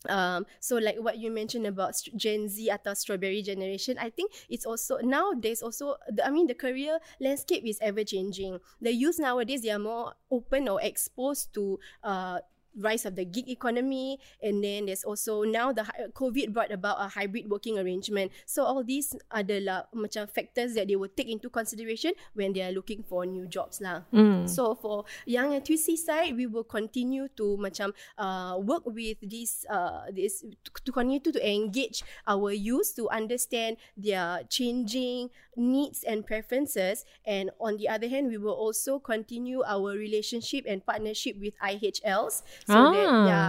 um 0.08 0.44
so 0.60 0.76
like 0.76 0.96
what 0.98 1.18
you 1.18 1.30
mentioned 1.30 1.66
about 1.66 1.94
gen 2.16 2.48
z 2.48 2.68
atau 2.68 2.92
strawberry 2.96 3.40
generation 3.42 3.96
i 3.98 4.10
think 4.10 4.32
it's 4.48 4.66
also 4.66 4.98
now 5.00 5.32
there's 5.32 5.62
also 5.62 5.96
the, 6.08 6.20
i 6.26 6.30
mean 6.30 6.46
the 6.46 6.54
career 6.54 6.98
landscape 7.20 7.64
is 7.64 7.78
ever 7.80 8.04
changing. 8.04 8.58
The 8.80 8.92
youth 8.92 9.18
nowadays 9.18 9.62
they 9.62 9.70
are 9.70 9.78
more 9.78 10.14
open 10.30 10.68
or 10.68 10.80
exposed 10.82 11.54
to 11.54 11.78
uh 12.02 12.40
rise 12.76 13.06
of 13.06 13.16
the 13.16 13.24
gig 13.24 13.48
economy. 13.48 14.18
And 14.42 14.62
then 14.62 14.86
there's 14.86 15.04
also 15.04 15.42
now 15.42 15.72
the 15.72 15.86
covid 16.14 16.52
brought 16.52 16.72
about 16.72 17.00
a 17.00 17.08
hybrid 17.08 17.48
working 17.50 17.78
arrangement. 17.78 18.32
So 18.46 18.64
all 18.64 18.82
these 18.82 19.14
adalah 19.30 19.86
macam 19.94 20.28
factors 20.30 20.74
that 20.74 20.88
they 20.88 20.96
will 20.96 21.10
take 21.10 21.30
into 21.30 21.48
consideration 21.48 22.12
when 22.34 22.52
they 22.52 22.62
are 22.62 22.72
looking 22.72 23.02
for 23.06 23.26
new 23.26 23.46
jobs 23.46 23.80
lah. 23.80 24.06
So 24.46 24.74
for 24.74 25.04
Young 25.26 25.54
NTUC 25.54 25.98
side 25.98 26.36
we 26.36 26.46
will 26.46 26.66
continue 26.66 27.28
to 27.38 27.56
macam 27.58 27.94
uh, 28.18 28.58
work 28.60 28.86
with 28.86 29.18
this 29.22 29.64
uh, 29.70 30.10
this 30.10 30.42
to 30.64 30.90
continue 30.90 31.22
to, 31.22 31.32
to 31.32 31.40
engage 31.42 32.02
our 32.26 32.50
youth 32.52 32.94
to 32.96 33.08
understand 33.10 33.76
their 33.96 34.42
changing 34.50 35.30
needs 35.56 36.02
and 36.02 36.26
preferences. 36.26 37.06
And 37.24 37.50
on 37.60 37.78
the 37.78 37.88
other 37.88 38.08
hand 38.08 38.28
we 38.28 38.38
will 38.38 38.56
also 38.56 38.98
continue 38.98 39.62
our 39.62 39.94
relationship 39.94 40.66
and 40.66 40.84
partnership 40.84 41.38
with 41.38 41.54
IHLs 41.62 42.42
so 42.64 42.76
that 42.92 43.06
Ah. 43.06 43.26
yeah 43.28 43.48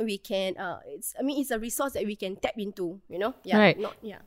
we 0.00 0.16
can 0.16 0.56
uh 0.56 0.80
it's 0.88 1.12
I 1.18 1.22
mean 1.22 1.40
it's 1.40 1.52
a 1.52 1.60
resource 1.60 1.92
that 1.92 2.04
we 2.08 2.16
can 2.16 2.36
tap 2.40 2.56
into 2.56 3.00
you 3.12 3.20
know 3.20 3.36
yeah 3.44 3.58
Right. 3.60 3.76
not 3.76 3.96
yeah 4.00 4.24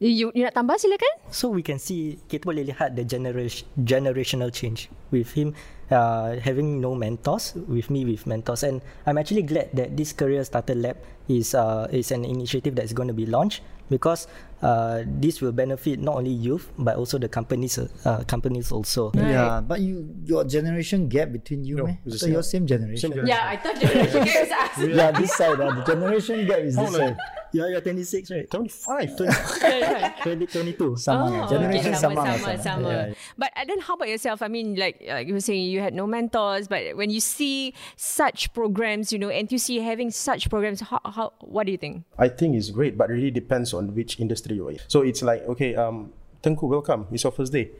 You, 0.00 0.32
you 0.32 0.48
nak 0.48 0.56
tambah 0.56 0.80
silakan? 0.80 1.12
So 1.28 1.52
we 1.52 1.60
can 1.60 1.76
see 1.76 2.16
kita 2.24 2.48
boleh 2.48 2.64
lihat 2.72 2.96
the 2.96 3.04
generation 3.04 3.68
generational 3.76 4.48
change 4.48 4.88
with 5.12 5.36
him 5.36 5.52
uh, 5.92 6.40
having 6.40 6.80
no 6.80 6.96
mentors 6.96 7.52
with 7.68 7.92
me 7.92 8.08
with 8.08 8.24
mentors 8.24 8.64
and 8.64 8.80
I'm 9.04 9.20
actually 9.20 9.44
glad 9.44 9.76
that 9.76 10.00
this 10.00 10.16
career 10.16 10.40
starter 10.40 10.72
lab 10.72 10.96
is 11.28 11.52
uh, 11.52 11.84
is 11.92 12.16
an 12.16 12.24
initiative 12.24 12.80
that's 12.80 12.96
going 12.96 13.12
to 13.12 13.18
be 13.18 13.28
launched 13.28 13.60
because 13.92 14.24
uh, 14.62 15.02
this 15.06 15.40
will 15.40 15.52
benefit 15.52 15.98
not 16.00 16.16
only 16.16 16.30
youth 16.30 16.70
but 16.78 16.96
also 16.96 17.18
the 17.18 17.28
companies 17.28 17.78
uh, 17.78 18.22
companies 18.28 18.72
also. 18.72 19.10
Yeah, 19.14 19.60
but 19.60 19.80
you 19.80 20.08
your 20.24 20.44
generation 20.44 21.08
gap 21.08 21.32
between 21.32 21.64
you, 21.64 21.76
No, 21.76 21.84
man. 21.86 21.98
it's 22.04 22.14
the 22.14 22.18
So 22.18 22.26
your 22.26 22.42
same. 22.42 22.66
same 22.68 22.78
generation. 22.78 23.10
Same 23.12 23.24
generation. 23.24 23.36
Yeah, 23.40 23.48
I 23.48 23.56
thought 23.56 23.76
generation 23.80 24.24
gap 24.24 24.42
is 24.44 24.52
us. 24.52 24.96
yeah, 24.96 25.10
this 25.12 25.32
side. 25.36 25.60
Uh, 25.60 25.74
the 25.74 25.84
generation 25.84 26.46
gap 26.46 26.58
is 26.60 26.76
this 26.76 26.92
side. 26.94 27.16
Yeah, 27.52 27.66
you're 27.68 27.80
26, 27.80 28.30
right? 28.30 28.50
25. 28.50 29.16
2022. 29.18 30.96
Sama, 31.02 31.44
Oh, 31.44 31.48
generation 31.50 31.90
okay, 31.90 31.98
sama, 31.98 32.14
sama, 32.22 32.38
sama. 32.38 32.62
sama. 32.62 32.88
Yeah. 32.88 33.14
But 33.36 33.50
uh, 33.56 33.64
then 33.66 33.80
how 33.80 33.94
about 33.94 34.08
yourself? 34.08 34.42
I 34.42 34.48
mean, 34.48 34.76
like, 34.76 35.02
like 35.06 35.26
you 35.26 35.34
were 35.34 35.40
saying, 35.42 35.64
you 35.66 35.80
had 35.80 35.94
no 35.94 36.06
mentors, 36.06 36.68
but 36.68 36.94
when 36.96 37.10
you 37.10 37.18
see 37.20 37.74
such 37.96 38.52
programs, 38.54 39.12
you 39.12 39.18
know, 39.18 39.28
NTUC 39.28 39.82
having 39.82 40.10
such 40.10 40.48
programs, 40.48 40.80
how, 40.80 41.00
how 41.04 41.32
what 41.40 41.66
do 41.66 41.72
you 41.72 41.78
think? 41.78 42.04
I 42.18 42.28
think 42.28 42.54
it's 42.54 42.70
great, 42.70 42.96
but 42.96 43.08
really 43.10 43.30
depends 43.32 43.74
on 43.74 43.94
which 43.94 44.20
industry 44.20 44.56
you're 44.56 44.70
in. 44.70 44.78
So 44.88 45.02
it's 45.02 45.22
like, 45.22 45.42
okay, 45.48 45.74
um, 45.74 46.12
Tengku, 46.42 46.68
welcome. 46.68 47.06
It's 47.10 47.24
your 47.24 47.32
first 47.32 47.52
day. 47.52 47.70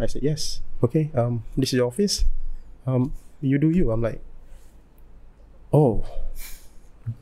I 0.00 0.06
said, 0.06 0.22
yes. 0.22 0.60
Okay, 0.82 1.10
um, 1.14 1.44
this 1.56 1.70
is 1.72 1.76
your 1.78 1.88
office. 1.88 2.24
Um, 2.86 3.12
you 3.42 3.58
do 3.58 3.70
you. 3.70 3.90
I'm 3.92 4.00
like, 4.02 4.20
oh, 5.72 6.04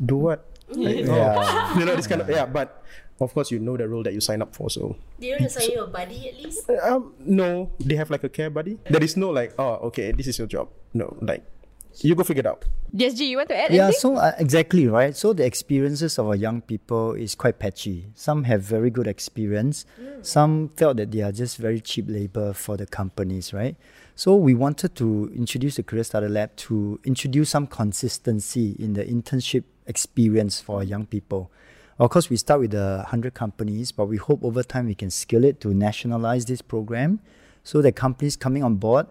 do 0.04 0.16
what? 0.16 0.44
Like. 0.68 1.06
Yeah. 1.06 1.78
you 1.78 1.84
know, 1.84 1.94
this 1.96 2.06
kind 2.06 2.20
of, 2.20 2.28
yeah, 2.28 2.46
but 2.46 2.82
of 3.20 3.32
course 3.32 3.50
you 3.50 3.58
know 3.58 3.76
the 3.76 3.88
role 3.88 4.02
that 4.02 4.12
you 4.12 4.20
sign 4.20 4.42
up 4.42 4.54
for, 4.54 4.68
so. 4.70 4.96
They 5.18 5.30
don't 5.30 5.42
assign 5.42 5.70
you 5.70 5.82
a 5.82 5.86
buddy 5.86 6.28
at 6.28 6.36
least. 6.42 6.68
Um, 6.82 7.14
no, 7.20 7.70
they 7.80 7.96
have 7.96 8.10
like 8.10 8.24
a 8.24 8.28
care 8.28 8.50
buddy. 8.50 8.78
There 8.90 9.02
is 9.02 9.16
no 9.16 9.30
like, 9.30 9.54
oh, 9.58 9.74
okay, 9.88 10.12
this 10.12 10.26
is 10.26 10.38
your 10.38 10.48
job. 10.48 10.68
No, 10.92 11.16
like, 11.20 11.44
you 12.00 12.14
go 12.14 12.24
figure 12.24 12.40
it 12.40 12.46
out. 12.46 12.64
DSG, 12.94 13.20
you 13.28 13.36
want 13.38 13.48
to 13.48 13.56
add 13.56 13.72
Yeah, 13.72 13.84
anything? 13.84 14.00
so 14.00 14.16
uh, 14.16 14.32
exactly 14.38 14.86
right. 14.86 15.16
So 15.16 15.32
the 15.32 15.44
experiences 15.46 16.18
of 16.18 16.26
our 16.26 16.34
young 16.36 16.60
people 16.60 17.12
is 17.14 17.34
quite 17.34 17.58
patchy. 17.58 18.06
Some 18.14 18.44
have 18.44 18.62
very 18.62 18.90
good 18.90 19.06
experience. 19.06 19.86
Some 20.22 20.70
felt 20.76 20.98
that 20.98 21.10
they 21.10 21.22
are 21.22 21.32
just 21.32 21.56
very 21.56 21.80
cheap 21.80 22.06
labor 22.08 22.52
for 22.52 22.76
the 22.76 22.86
companies, 22.86 23.52
right? 23.54 23.76
So 24.18 24.34
we 24.34 24.54
wanted 24.54 24.94
to 24.96 25.30
introduce 25.36 25.76
the 25.76 25.82
Career 25.82 26.02
Starter 26.02 26.30
Lab 26.30 26.56
to 26.56 26.98
introduce 27.04 27.50
some 27.50 27.66
consistency 27.66 28.74
in 28.78 28.94
the 28.94 29.04
internship 29.04 29.64
experience 29.86 30.58
for 30.58 30.82
young 30.82 31.04
people. 31.04 31.50
Of 31.98 32.08
course, 32.08 32.30
we 32.30 32.38
start 32.38 32.60
with 32.60 32.70
the 32.70 33.02
100 33.04 33.34
companies, 33.34 33.92
but 33.92 34.06
we 34.06 34.16
hope 34.16 34.42
over 34.42 34.62
time 34.62 34.86
we 34.86 34.94
can 34.94 35.10
scale 35.10 35.44
it 35.44 35.60
to 35.60 35.74
nationalize 35.74 36.46
this 36.46 36.62
program 36.62 37.20
so 37.62 37.82
that 37.82 37.94
companies 37.94 38.36
coming 38.36 38.64
on 38.64 38.76
board 38.76 39.06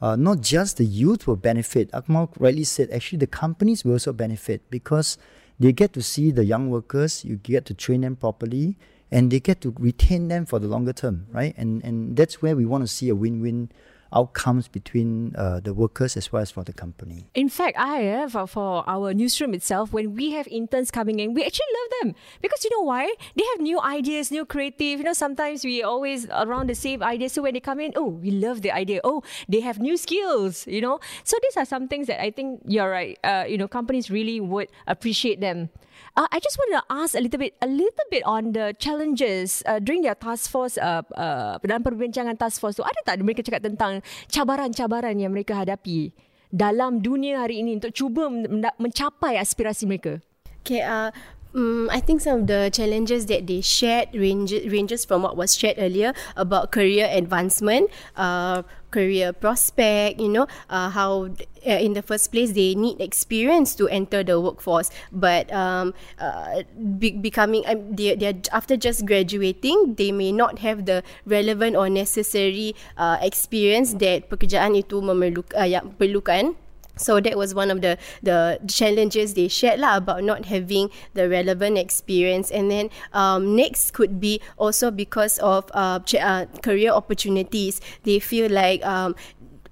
uh, 0.00 0.16
not 0.16 0.40
just 0.40 0.76
the 0.76 0.84
youth 0.84 1.26
will 1.26 1.36
benefit. 1.36 1.90
Akmal 1.92 2.30
rightly 2.38 2.64
said, 2.64 2.90
actually, 2.90 3.18
the 3.18 3.26
companies 3.26 3.84
will 3.84 3.92
also 3.92 4.12
benefit 4.12 4.62
because 4.70 5.18
they 5.58 5.72
get 5.72 5.92
to 5.94 6.02
see 6.02 6.30
the 6.30 6.44
young 6.44 6.70
workers, 6.70 7.24
you 7.24 7.36
get 7.36 7.64
to 7.66 7.74
train 7.74 8.02
them 8.02 8.16
properly, 8.16 8.76
and 9.10 9.30
they 9.30 9.40
get 9.40 9.60
to 9.60 9.74
retain 9.78 10.28
them 10.28 10.44
for 10.44 10.58
the 10.58 10.66
longer 10.66 10.92
term, 10.92 11.26
right? 11.30 11.54
And 11.56 11.82
and 11.84 12.16
that's 12.16 12.42
where 12.42 12.56
we 12.56 12.66
want 12.66 12.84
to 12.84 12.88
see 12.88 13.08
a 13.08 13.14
win-win 13.14 13.70
outcomes 14.12 14.68
between 14.68 15.34
uh, 15.36 15.60
the 15.60 15.74
workers 15.74 16.16
as 16.16 16.32
well 16.32 16.42
as 16.42 16.50
for 16.50 16.64
the 16.64 16.72
company. 16.72 17.26
In 17.34 17.48
fact, 17.48 17.78
I 17.78 18.08
uh, 18.08 18.28
for, 18.28 18.46
for 18.46 18.84
our 18.88 19.14
newsroom 19.14 19.54
itself, 19.54 19.92
when 19.92 20.14
we 20.14 20.32
have 20.32 20.46
interns 20.48 20.90
coming 20.90 21.20
in, 21.20 21.34
we 21.34 21.44
actually 21.44 21.66
love 21.72 21.90
them 22.02 22.14
because 22.42 22.64
you 22.64 22.70
know 22.70 22.82
why? 22.82 23.12
They 23.36 23.44
have 23.52 23.60
new 23.60 23.80
ideas, 23.80 24.30
new 24.30 24.44
creative. 24.44 24.98
You 25.00 25.04
know, 25.04 25.12
sometimes 25.12 25.64
we 25.64 25.82
always 25.82 26.26
around 26.30 26.68
the 26.68 26.74
same 26.74 27.02
idea. 27.02 27.28
So 27.28 27.42
when 27.42 27.54
they 27.54 27.60
come 27.60 27.80
in, 27.80 27.92
oh, 27.96 28.08
we 28.08 28.30
love 28.30 28.62
the 28.62 28.72
idea. 28.72 29.00
Oh, 29.04 29.22
they 29.48 29.60
have 29.60 29.78
new 29.78 29.96
skills. 29.96 30.66
You 30.66 30.80
know, 30.80 31.00
so 31.24 31.36
these 31.42 31.56
are 31.56 31.64
some 31.64 31.88
things 31.88 32.06
that 32.06 32.22
I 32.22 32.30
think 32.30 32.62
you're 32.66 32.90
right. 32.90 33.18
Uh, 33.24 33.44
you 33.48 33.58
know, 33.58 33.68
companies 33.68 34.10
really 34.10 34.40
would 34.40 34.68
appreciate 34.86 35.40
them. 35.40 35.70
Uh, 36.16 36.24
I 36.32 36.40
just 36.40 36.56
wanted 36.56 36.80
to 36.80 36.84
ask 36.88 37.12
a 37.12 37.20
little 37.20 37.36
bit, 37.36 37.52
a 37.60 37.68
little 37.68 38.08
bit 38.10 38.24
on 38.24 38.56
the 38.56 38.74
challenges 38.80 39.62
uh, 39.68 39.78
during 39.78 40.00
their 40.00 40.16
task 40.16 40.48
force. 40.48 40.80
Uh, 40.80 41.04
uh, 41.12 41.60
dalam 41.60 41.84
perbincangan 41.84 42.40
task 42.40 42.56
force 42.56 42.80
tu, 42.80 42.84
ada 42.88 42.96
tak 43.04 43.20
mereka 43.20 43.44
cakap 43.44 43.68
tentang 43.68 44.00
cabaran-cabaran 44.32 45.12
yang 45.20 45.36
mereka 45.36 45.60
hadapi 45.60 46.16
dalam 46.48 47.04
dunia 47.04 47.44
hari 47.44 47.60
ini 47.60 47.76
untuk 47.76 47.92
cuba 47.92 48.32
men- 48.32 48.76
mencapai 48.80 49.36
aspirasi 49.36 49.84
mereka? 49.84 50.24
Okay, 50.64 50.80
uh, 50.80 51.12
um, 51.52 51.92
I 51.92 52.00
think 52.00 52.24
some 52.24 52.42
of 52.42 52.46
the 52.48 52.72
challenges 52.72 53.28
that 53.28 53.44
they 53.44 53.60
shared 53.60 54.16
range, 54.16 54.56
ranges 54.72 55.04
from 55.04 55.20
what 55.20 55.36
was 55.36 55.52
shared 55.52 55.76
earlier 55.76 56.16
about 56.32 56.72
career 56.72 57.12
advancement, 57.12 57.92
uh, 58.16 58.64
career 58.96 59.36
prospect, 59.36 60.16
you 60.16 60.32
know, 60.32 60.48
uh, 60.72 60.88
how 60.88 61.28
uh, 61.68 61.76
in 61.76 61.92
the 61.92 62.00
first 62.00 62.32
place 62.32 62.56
they 62.56 62.72
need 62.72 62.96
experience 62.96 63.76
to 63.76 63.84
enter 63.92 64.24
the 64.24 64.40
workforce, 64.40 64.88
but 65.12 65.52
um, 65.52 65.92
uh, 66.16 66.64
be- 66.96 67.20
becoming 67.20 67.60
um, 67.68 67.92
they 67.92 68.16
they 68.16 68.32
after 68.56 68.80
just 68.80 69.04
graduating, 69.04 70.00
they 70.00 70.08
may 70.08 70.32
not 70.32 70.64
have 70.64 70.88
the 70.88 71.04
relevant 71.28 71.76
or 71.76 71.92
necessary 71.92 72.72
uh, 72.96 73.20
experience 73.20 73.92
that 74.00 74.32
pekerjaan 74.32 74.72
itu 74.72 75.04
memerlukan, 75.04 75.52
uh, 75.52 75.68
yang 75.68 75.92
perlukan. 76.00 76.56
So 76.96 77.20
that 77.20 77.36
was 77.36 77.54
one 77.54 77.70
of 77.70 77.80
the 77.80 77.98
the 78.22 78.58
challenges 78.66 79.34
they 79.36 79.48
shared 79.48 79.80
lah 79.80 80.00
about 80.00 80.24
not 80.24 80.48
having 80.48 80.88
the 81.12 81.28
relevant 81.28 81.76
experience. 81.76 82.50
And 82.50 82.70
then 82.70 82.90
um, 83.12 83.54
next 83.54 83.92
could 83.92 84.18
be 84.20 84.40
also 84.56 84.90
because 84.90 85.38
of 85.38 85.68
uh, 85.76 86.00
ch- 86.00 86.20
uh, 86.20 86.46
career 86.64 86.90
opportunities. 86.90 87.80
They 88.04 88.18
feel 88.18 88.48
like 88.50 88.80
um, 88.84 89.14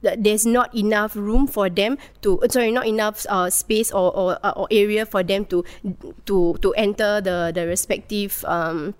th- 0.04 0.20
there's 0.20 0.44
not 0.44 0.68
enough 0.76 1.16
room 1.16 1.48
for 1.48 1.72
them 1.72 1.96
to 2.20 2.38
uh, 2.44 2.48
sorry 2.52 2.70
not 2.70 2.86
enough 2.86 3.24
uh, 3.32 3.48
space 3.48 3.90
or, 3.90 4.12
or 4.12 4.36
or 4.44 4.68
area 4.70 5.08
for 5.08 5.24
them 5.24 5.48
to 5.48 5.64
to 6.28 6.54
to 6.60 6.68
enter 6.76 7.24
the 7.24 7.50
the 7.56 7.66
respective 7.66 8.44
um, 8.44 8.94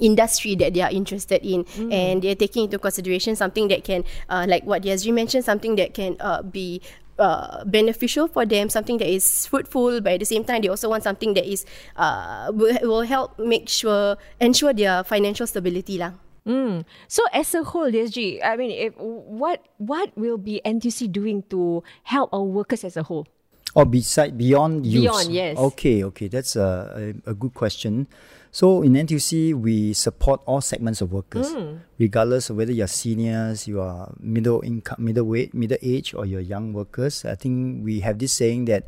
industry 0.00 0.54
that 0.54 0.74
they 0.74 0.80
are 0.80 0.90
interested 0.94 1.42
in 1.42 1.66
and 1.90 2.22
they're 2.22 2.38
taking 2.38 2.70
into 2.70 2.78
consideration 2.78 3.34
something 3.34 3.66
that 3.66 3.82
can 3.82 4.04
uh, 4.30 4.46
like 4.48 4.62
what 4.62 4.82
Yazri 4.82 5.12
mentioned 5.12 5.44
something 5.44 5.74
that 5.74 5.92
can 5.94 6.14
uh, 6.20 6.42
be 6.42 6.80
uh, 7.18 7.64
beneficial 7.64 8.28
for 8.28 8.46
them 8.46 8.68
something 8.68 8.98
that 8.98 9.08
is 9.08 9.46
fruitful 9.46 10.00
but 10.00 10.14
at 10.14 10.20
the 10.20 10.26
same 10.26 10.44
time 10.44 10.62
they 10.62 10.68
also 10.68 10.88
want 10.88 11.02
something 11.02 11.34
that 11.34 11.44
is 11.44 11.66
uh, 11.96 12.50
will, 12.54 12.78
will 12.82 13.02
help 13.02 13.38
make 13.38 13.68
sure 13.68 14.16
ensure 14.40 14.72
their 14.72 15.04
financial 15.04 15.46
stability 15.46 15.98
lah 15.98 16.12
Mm. 16.48 16.88
So 17.08 17.22
as 17.32 17.54
a 17.54 17.62
whole, 17.62 17.92
DSG, 17.92 18.40
I 18.42 18.56
mean, 18.56 18.72
if, 18.72 18.96
what 18.96 19.60
what 19.76 20.16
will 20.16 20.40
be 20.40 20.64
NTC 20.64 21.12
doing 21.12 21.44
to 21.52 21.84
help 22.08 22.32
our 22.32 22.42
workers 22.42 22.88
as 22.88 22.96
a 22.96 23.04
whole? 23.04 23.28
Or 23.76 23.84
beside 23.84 24.40
beyond 24.40 24.88
use. 24.88 25.04
Beyond, 25.04 25.28
yes. 25.28 25.58
Okay, 25.58 26.02
okay, 26.08 26.26
that's 26.26 26.56
a, 26.56 27.12
a, 27.26 27.30
a 27.30 27.34
good 27.34 27.52
question. 27.52 28.08
So 28.50 28.82
in 28.82 28.94
NTUC, 28.94 29.54
we 29.54 29.92
support 29.92 30.40
all 30.46 30.60
segments 30.60 31.00
of 31.00 31.12
workers, 31.12 31.52
hmm. 31.52 31.84
regardless 31.98 32.50
of 32.50 32.56
whether 32.56 32.72
you're 32.72 32.88
seniors, 32.88 33.68
you 33.68 33.80
are 33.80 34.12
middle 34.20 34.62
income, 34.64 34.96
middle 34.98 35.24
weight, 35.24 35.54
middle 35.54 35.78
age, 35.82 36.14
or 36.14 36.24
you're 36.24 36.40
young 36.40 36.72
workers. 36.72 37.24
I 37.24 37.34
think 37.34 37.84
we 37.84 38.00
have 38.00 38.18
this 38.18 38.32
saying 38.32 38.66
that 38.66 38.84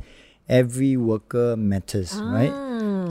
every 0.49 0.97
worker 0.97 1.55
matters, 1.55 2.13
ah. 2.15 2.33
right? 2.33 2.55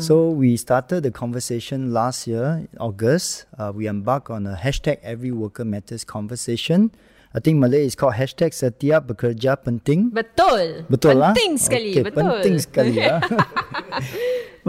So 0.00 0.30
we 0.30 0.56
started 0.56 1.02
the 1.02 1.10
conversation 1.10 1.92
last 1.92 2.26
year, 2.26 2.66
August. 2.78 3.44
Uh, 3.58 3.72
we 3.74 3.86
embarked 3.86 4.30
on 4.30 4.46
a 4.46 4.56
hashtag 4.56 4.98
Every 5.02 5.30
Worker 5.30 5.64
Matters 5.64 6.04
conversation. 6.04 6.90
I 7.34 7.40
think 7.40 7.58
Malay 7.58 7.84
is 7.84 7.94
called 7.94 8.14
hashtag 8.14 8.56
Setiap 8.56 9.06
Bekerja 9.06 9.60
Penting. 9.60 10.10
Betul. 10.10 10.88
Betul 10.88 11.20
lah. 11.20 11.36
Penting 11.36 11.60
sekali. 11.60 11.92
Okay, 11.92 12.02
betul. 12.08 12.26
penting 12.26 12.56
sekali 12.58 12.92
ya. 12.96 13.20
Ah. 13.22 13.44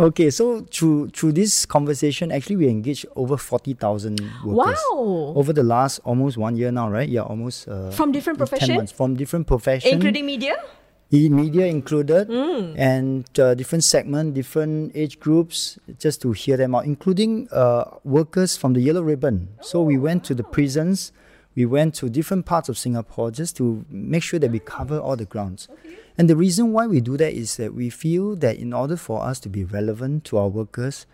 okay, 0.10 0.30
so 0.30 0.66
through 0.72 1.10
through 1.16 1.32
this 1.34 1.66
conversation, 1.66 2.32
actually 2.32 2.58
we 2.58 2.68
engaged 2.68 3.06
over 3.16 3.38
forty 3.38 3.74
thousand 3.74 4.20
workers. 4.44 4.78
Wow. 4.92 5.34
Over 5.38 5.54
the 5.54 5.64
last 5.64 6.00
almost 6.04 6.38
one 6.38 6.56
year 6.58 6.72
now, 6.72 6.90
right? 6.90 7.08
Yeah, 7.08 7.22
almost. 7.22 7.68
Uh, 7.68 7.92
From 7.92 8.12
different 8.12 8.38
professions. 8.38 8.92
From 8.92 9.16
different 9.16 9.48
profession. 9.48 9.94
Including 9.94 10.26
media? 10.26 10.56
E- 11.14 11.28
media 11.28 11.66
included, 11.68 12.28
Hmm. 12.32 12.72
and 12.80 13.28
uh, 13.38 13.52
different 13.54 13.84
segment, 13.84 14.34
different 14.34 14.96
age 14.96 15.20
groups, 15.20 15.76
just 16.00 16.22
to 16.24 16.32
hear 16.32 16.56
them 16.56 16.72
out, 16.74 16.86
including 16.88 17.50
uh, 17.52 17.84
workers 18.06 18.56
from 18.56 18.72
the 18.72 18.80
Yellow 18.80 19.04
Ribbon. 19.04 19.50
So 19.60 19.84
we 19.84 19.98
went 20.00 20.24
to 20.32 20.34
the 20.34 20.44
prisons, 20.44 21.12
we 21.56 21.66
went 21.66 21.96
to 21.96 22.10
different 22.10 22.46
parts 22.46 22.70
of 22.70 22.78
Singapore 22.78 23.32
just 23.32 23.58
to 23.58 23.86
make 23.90 24.24
sure 24.24 24.40
that 24.40 24.52
we 24.52 24.60
cover 24.60 25.00
all 25.00 25.16
the 25.16 25.26
grounds. 25.26 25.68
And 26.18 26.30
the 26.30 26.36
reason 26.36 26.72
why 26.72 26.88
we 26.88 27.02
do 27.02 27.18
that 27.18 27.34
is 27.34 27.58
that 27.58 27.74
we 27.74 27.90
feel 27.90 28.36
that 28.38 28.58
in 28.58 28.74
order 28.74 28.96
for 28.96 29.24
us 29.24 29.40
to 29.42 29.50
be 29.50 29.64
relevant 29.64 30.24
to 30.26 30.38
our 30.38 30.48
workers, 30.48 31.06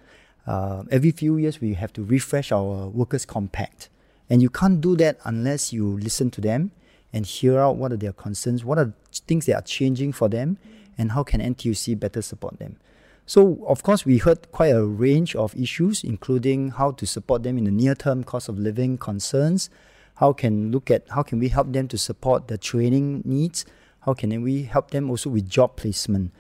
uh, 0.46 0.84
every 0.92 1.12
few 1.12 1.38
years 1.38 1.60
we 1.60 1.74
have 1.74 1.92
to 1.94 2.04
refresh 2.04 2.52
our 2.52 2.88
workers' 2.88 3.26
compact. 3.26 3.90
And 4.30 4.42
you 4.42 4.50
can't 4.50 4.82
do 4.82 4.96
that 4.98 5.18
unless 5.24 5.74
you 5.74 5.98
listen 6.00 6.30
to 6.32 6.42
them 6.42 6.72
and 7.14 7.26
hear 7.26 7.60
out 7.60 7.78
what 7.78 7.92
are 7.92 7.98
their 7.98 8.14
concerns, 8.14 8.64
what 8.64 8.78
are 8.78 8.94
things 9.12 9.46
that 9.46 9.56
are 9.56 9.62
changing 9.62 10.12
for 10.14 10.30
them, 10.30 10.58
and 10.98 11.12
how 11.12 11.24
can 11.24 11.42
NTUC 11.42 12.00
better 12.00 12.22
support 12.22 12.60
them. 12.60 12.78
So, 13.26 13.64
of 13.68 13.84
course, 13.84 14.06
we 14.06 14.20
heard 14.20 14.52
quite 14.52 14.70
a 14.70 14.86
range 14.86 15.36
of 15.36 15.56
issues, 15.56 16.04
including 16.04 16.72
how 16.72 16.92
to 16.92 17.06
support 17.06 17.44
them 17.44 17.58
in 17.58 17.66
the 17.66 17.72
near 17.72 17.94
term 17.94 18.24
cost 18.24 18.48
of 18.48 18.58
living 18.58 18.98
concerns, 18.98 19.70
how 20.18 20.34
can 20.34 20.72
look 20.72 20.92
at 20.92 21.04
how 21.10 21.24
can 21.24 21.40
we 21.40 21.50
help 21.50 21.72
them 21.74 21.88
to 21.88 21.98
support 21.98 22.48
the 22.48 22.58
training 22.58 23.22
needs, 23.26 23.66
how 24.02 24.14
can 24.14 24.42
we 24.42 24.64
help 24.64 24.92
them 24.92 25.10
also 25.10 25.30
with 25.30 25.50
job 25.50 25.76
placement. 25.76 26.32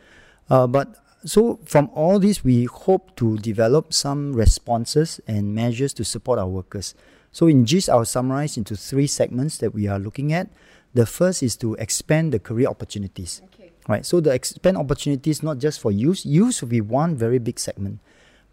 Uh, 0.49 0.67
but 0.67 0.95
so 1.25 1.59
from 1.65 1.89
all 1.93 2.19
this, 2.19 2.43
we 2.43 2.65
hope 2.65 3.15
to 3.17 3.37
develop 3.37 3.93
some 3.93 4.33
responses 4.33 5.19
and 5.27 5.53
measures 5.53 5.93
to 5.95 6.05
support 6.05 6.39
our 6.39 6.47
workers. 6.47 6.95
So 7.31 7.47
in 7.47 7.65
GIST, 7.65 7.89
I'll 7.89 8.05
summarize 8.05 8.57
into 8.57 8.75
three 8.75 9.07
segments 9.07 9.57
that 9.57 9.73
we 9.73 9.87
are 9.87 9.99
looking 9.99 10.31
at. 10.31 10.49
The 10.93 11.05
first 11.05 11.43
is 11.43 11.55
to 11.57 11.75
expand 11.75 12.31
the 12.31 12.39
career 12.39 12.67
opportunities. 12.67 13.41
Right. 13.87 14.05
So 14.05 14.19
the 14.19 14.31
expand 14.31 14.77
opportunities 14.77 15.43
not 15.43 15.59
just 15.59 15.79
for 15.79 15.91
youth. 15.91 16.25
Youth 16.25 16.61
will 16.61 16.69
be 16.69 16.81
one 16.81 17.15
very 17.15 17.39
big 17.39 17.59
segment. 17.59 17.99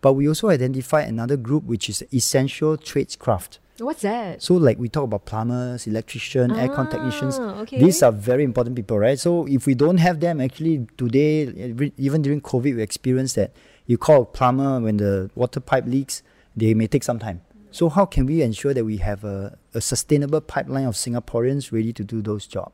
But 0.00 0.12
we 0.12 0.28
also 0.28 0.48
identify 0.48 1.02
another 1.02 1.36
group 1.36 1.64
which 1.64 1.88
is 1.88 2.04
essential 2.12 2.76
tradescraft. 2.76 3.58
What's 3.78 4.02
that? 4.02 4.40
So 4.42 4.54
like 4.54 4.78
we 4.78 4.88
talk 4.88 5.04
about 5.04 5.24
plumbers, 5.24 5.86
electrician, 5.86 6.50
aircon 6.52 6.90
technicians. 6.90 7.38
Ah, 7.40 7.60
okay. 7.62 7.78
These 7.78 8.02
are 8.02 8.12
very 8.12 8.44
important 8.44 8.76
people, 8.76 8.98
right? 8.98 9.18
So 9.18 9.46
if 9.46 9.66
we 9.66 9.74
don't 9.74 9.98
have 9.98 10.20
them, 10.20 10.40
actually 10.40 10.86
today, 10.96 11.74
even 11.98 12.22
during 12.22 12.40
COVID, 12.40 12.76
we 12.76 12.82
experienced 12.82 13.34
that 13.34 13.52
you 13.86 13.98
call 13.98 14.22
a 14.22 14.24
plumber 14.26 14.80
when 14.80 14.98
the 14.98 15.30
water 15.34 15.60
pipe 15.60 15.86
leaks, 15.86 16.22
they 16.56 16.72
may 16.74 16.86
take 16.86 17.02
some 17.02 17.18
time. 17.18 17.40
So 17.72 17.88
how 17.88 18.06
can 18.06 18.26
we 18.26 18.42
ensure 18.42 18.72
that 18.72 18.84
we 18.84 18.98
have 18.98 19.24
a, 19.24 19.58
a 19.74 19.80
sustainable 19.80 20.40
pipeline 20.40 20.86
of 20.86 20.94
Singaporeans 20.94 21.72
ready 21.72 21.92
to 21.94 22.04
do 22.04 22.22
those 22.22 22.46
jobs? 22.46 22.72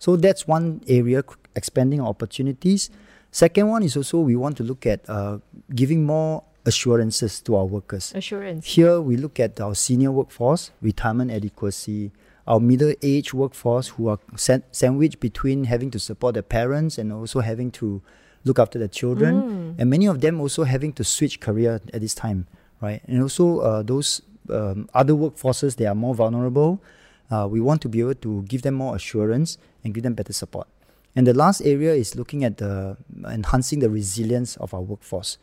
So 0.00 0.16
that's 0.16 0.48
one 0.48 0.82
area, 0.88 1.22
expanding 1.54 2.00
opportunities. 2.00 2.90
Second 3.30 3.68
one 3.68 3.84
is 3.84 3.96
also 3.96 4.18
we 4.18 4.34
want 4.34 4.56
to 4.56 4.64
look 4.64 4.84
at 4.84 5.08
uh, 5.08 5.38
giving 5.72 6.04
more 6.04 6.42
assurances 6.64 7.40
to 7.42 7.56
our 7.56 7.64
workers. 7.64 8.12
Assurance. 8.14 8.66
Here 8.66 9.00
we 9.00 9.16
look 9.16 9.40
at 9.40 9.60
our 9.60 9.74
senior 9.74 10.12
workforce, 10.12 10.70
retirement 10.80 11.30
adequacy, 11.30 12.12
our 12.46 12.60
middle 12.60 12.92
age 13.02 13.32
workforce 13.34 13.88
who 13.88 14.08
are 14.08 14.18
san- 14.36 14.64
sandwiched 14.72 15.20
between 15.20 15.64
having 15.64 15.90
to 15.90 15.98
support 15.98 16.34
their 16.34 16.42
parents 16.42 16.98
and 16.98 17.12
also 17.12 17.40
having 17.40 17.70
to 17.72 18.02
look 18.44 18.58
after 18.58 18.78
their 18.78 18.88
children, 18.88 19.76
and 19.78 19.88
many 19.88 20.06
of 20.06 20.20
them 20.20 20.40
also 20.40 20.64
having 20.64 20.92
to 20.92 21.04
switch 21.04 21.38
career 21.38 21.80
at 21.92 22.00
this 22.00 22.14
time, 22.14 22.48
right? 22.80 23.00
And 23.06 23.22
also 23.22 23.60
uh, 23.60 23.82
those 23.82 24.20
um, 24.50 24.88
other 24.94 25.12
workforces 25.12 25.76
they 25.76 25.86
are 25.86 25.94
more 25.94 26.14
vulnerable. 26.14 26.82
Uh, 27.30 27.46
we 27.48 27.60
want 27.60 27.80
to 27.82 27.88
be 27.88 28.00
able 28.00 28.14
to 28.16 28.42
give 28.42 28.62
them 28.62 28.74
more 28.74 28.96
assurance 28.96 29.58
and 29.84 29.94
give 29.94 30.02
them 30.02 30.14
better 30.14 30.32
support. 30.32 30.66
And 31.14 31.26
the 31.26 31.34
last 31.34 31.60
area 31.60 31.94
is 31.94 32.16
looking 32.16 32.42
at 32.42 32.56
the 32.56 32.96
enhancing 33.28 33.78
the 33.78 33.88
resilience 33.88 34.56
of 34.56 34.74
our 34.74 34.80
workforce 34.80 35.38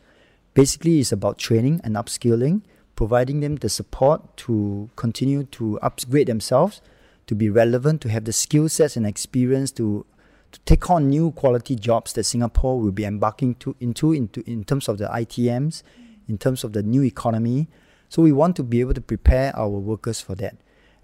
basically 0.54 1.00
it's 1.00 1.12
about 1.12 1.38
training 1.38 1.80
and 1.84 1.96
upskilling, 1.96 2.62
providing 2.96 3.40
them 3.40 3.56
the 3.56 3.68
support 3.68 4.36
to 4.36 4.90
continue 4.96 5.44
to 5.44 5.78
upgrade 5.80 6.26
themselves, 6.26 6.80
to 7.26 7.34
be 7.34 7.48
relevant, 7.48 8.00
to 8.02 8.08
have 8.08 8.24
the 8.24 8.32
skill 8.32 8.68
sets 8.68 8.96
and 8.96 9.06
experience 9.06 9.70
to 9.72 10.06
to 10.52 10.58
take 10.60 10.90
on 10.90 11.08
new 11.08 11.30
quality 11.30 11.76
jobs 11.76 12.12
that 12.14 12.24
Singapore 12.24 12.80
will 12.80 12.90
be 12.90 13.04
embarking 13.04 13.54
to 13.56 13.76
into 13.80 14.12
into 14.12 14.42
in 14.46 14.64
terms 14.64 14.88
of 14.88 14.98
the 14.98 15.06
ITMs, 15.06 15.82
in 16.28 16.38
terms 16.38 16.64
of 16.64 16.72
the 16.72 16.82
new 16.82 17.02
economy. 17.02 17.68
So 18.08 18.22
we 18.22 18.32
want 18.32 18.56
to 18.56 18.64
be 18.64 18.80
able 18.80 18.94
to 18.94 19.00
prepare 19.00 19.56
our 19.56 19.68
workers 19.68 20.20
for 20.20 20.34
that. 20.36 20.56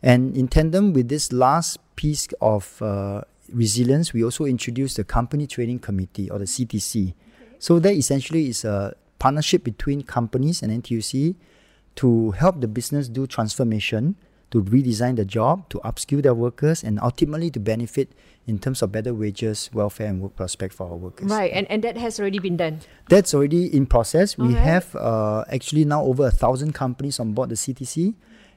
And 0.02 0.36
in 0.36 0.48
tandem 0.48 0.92
with 0.92 1.08
this 1.08 1.32
last 1.32 1.78
piece 1.94 2.28
of 2.40 2.82
uh, 2.82 3.22
resilience, 3.52 4.12
we 4.12 4.24
also 4.24 4.44
introduced 4.44 4.96
the 4.96 5.04
Company 5.04 5.46
Training 5.46 5.78
Committee 5.78 6.28
or 6.28 6.38
the 6.38 6.44
CTC. 6.44 7.14
So 7.58 7.78
that 7.78 7.94
essentially 7.94 8.48
is 8.48 8.64
a 8.64 8.94
partnership 9.18 9.64
between 9.64 10.02
companies 10.02 10.62
and 10.62 10.82
NTUC 10.82 11.36
to 11.96 12.30
help 12.32 12.60
the 12.60 12.68
business 12.68 13.08
do 13.08 13.26
transformation, 13.26 14.16
to 14.50 14.62
redesign 14.62 15.16
the 15.16 15.24
job, 15.24 15.68
to 15.70 15.78
upskill 15.80 16.22
their 16.22 16.34
workers, 16.34 16.84
and 16.84 17.00
ultimately 17.00 17.50
to 17.50 17.58
benefit 17.58 18.12
in 18.46 18.58
terms 18.58 18.80
of 18.82 18.92
better 18.92 19.12
wages, 19.12 19.70
welfare, 19.72 20.06
and 20.06 20.20
work 20.20 20.36
prospect 20.36 20.72
for 20.74 20.88
our 20.88 20.96
workers. 20.96 21.28
Right, 21.28 21.50
and, 21.52 21.68
and 21.70 21.82
that 21.82 21.96
has 21.96 22.20
already 22.20 22.38
been 22.38 22.56
done. 22.56 22.80
That's 23.08 23.34
already 23.34 23.74
in 23.74 23.86
process. 23.86 24.38
We 24.38 24.54
have 24.54 24.94
uh, 24.94 25.44
actually 25.50 25.84
now 25.84 26.04
over 26.04 26.26
a 26.26 26.30
thousand 26.30 26.74
companies 26.74 27.18
on 27.18 27.32
board 27.32 27.48
the 27.48 27.56
CTC, 27.56 28.14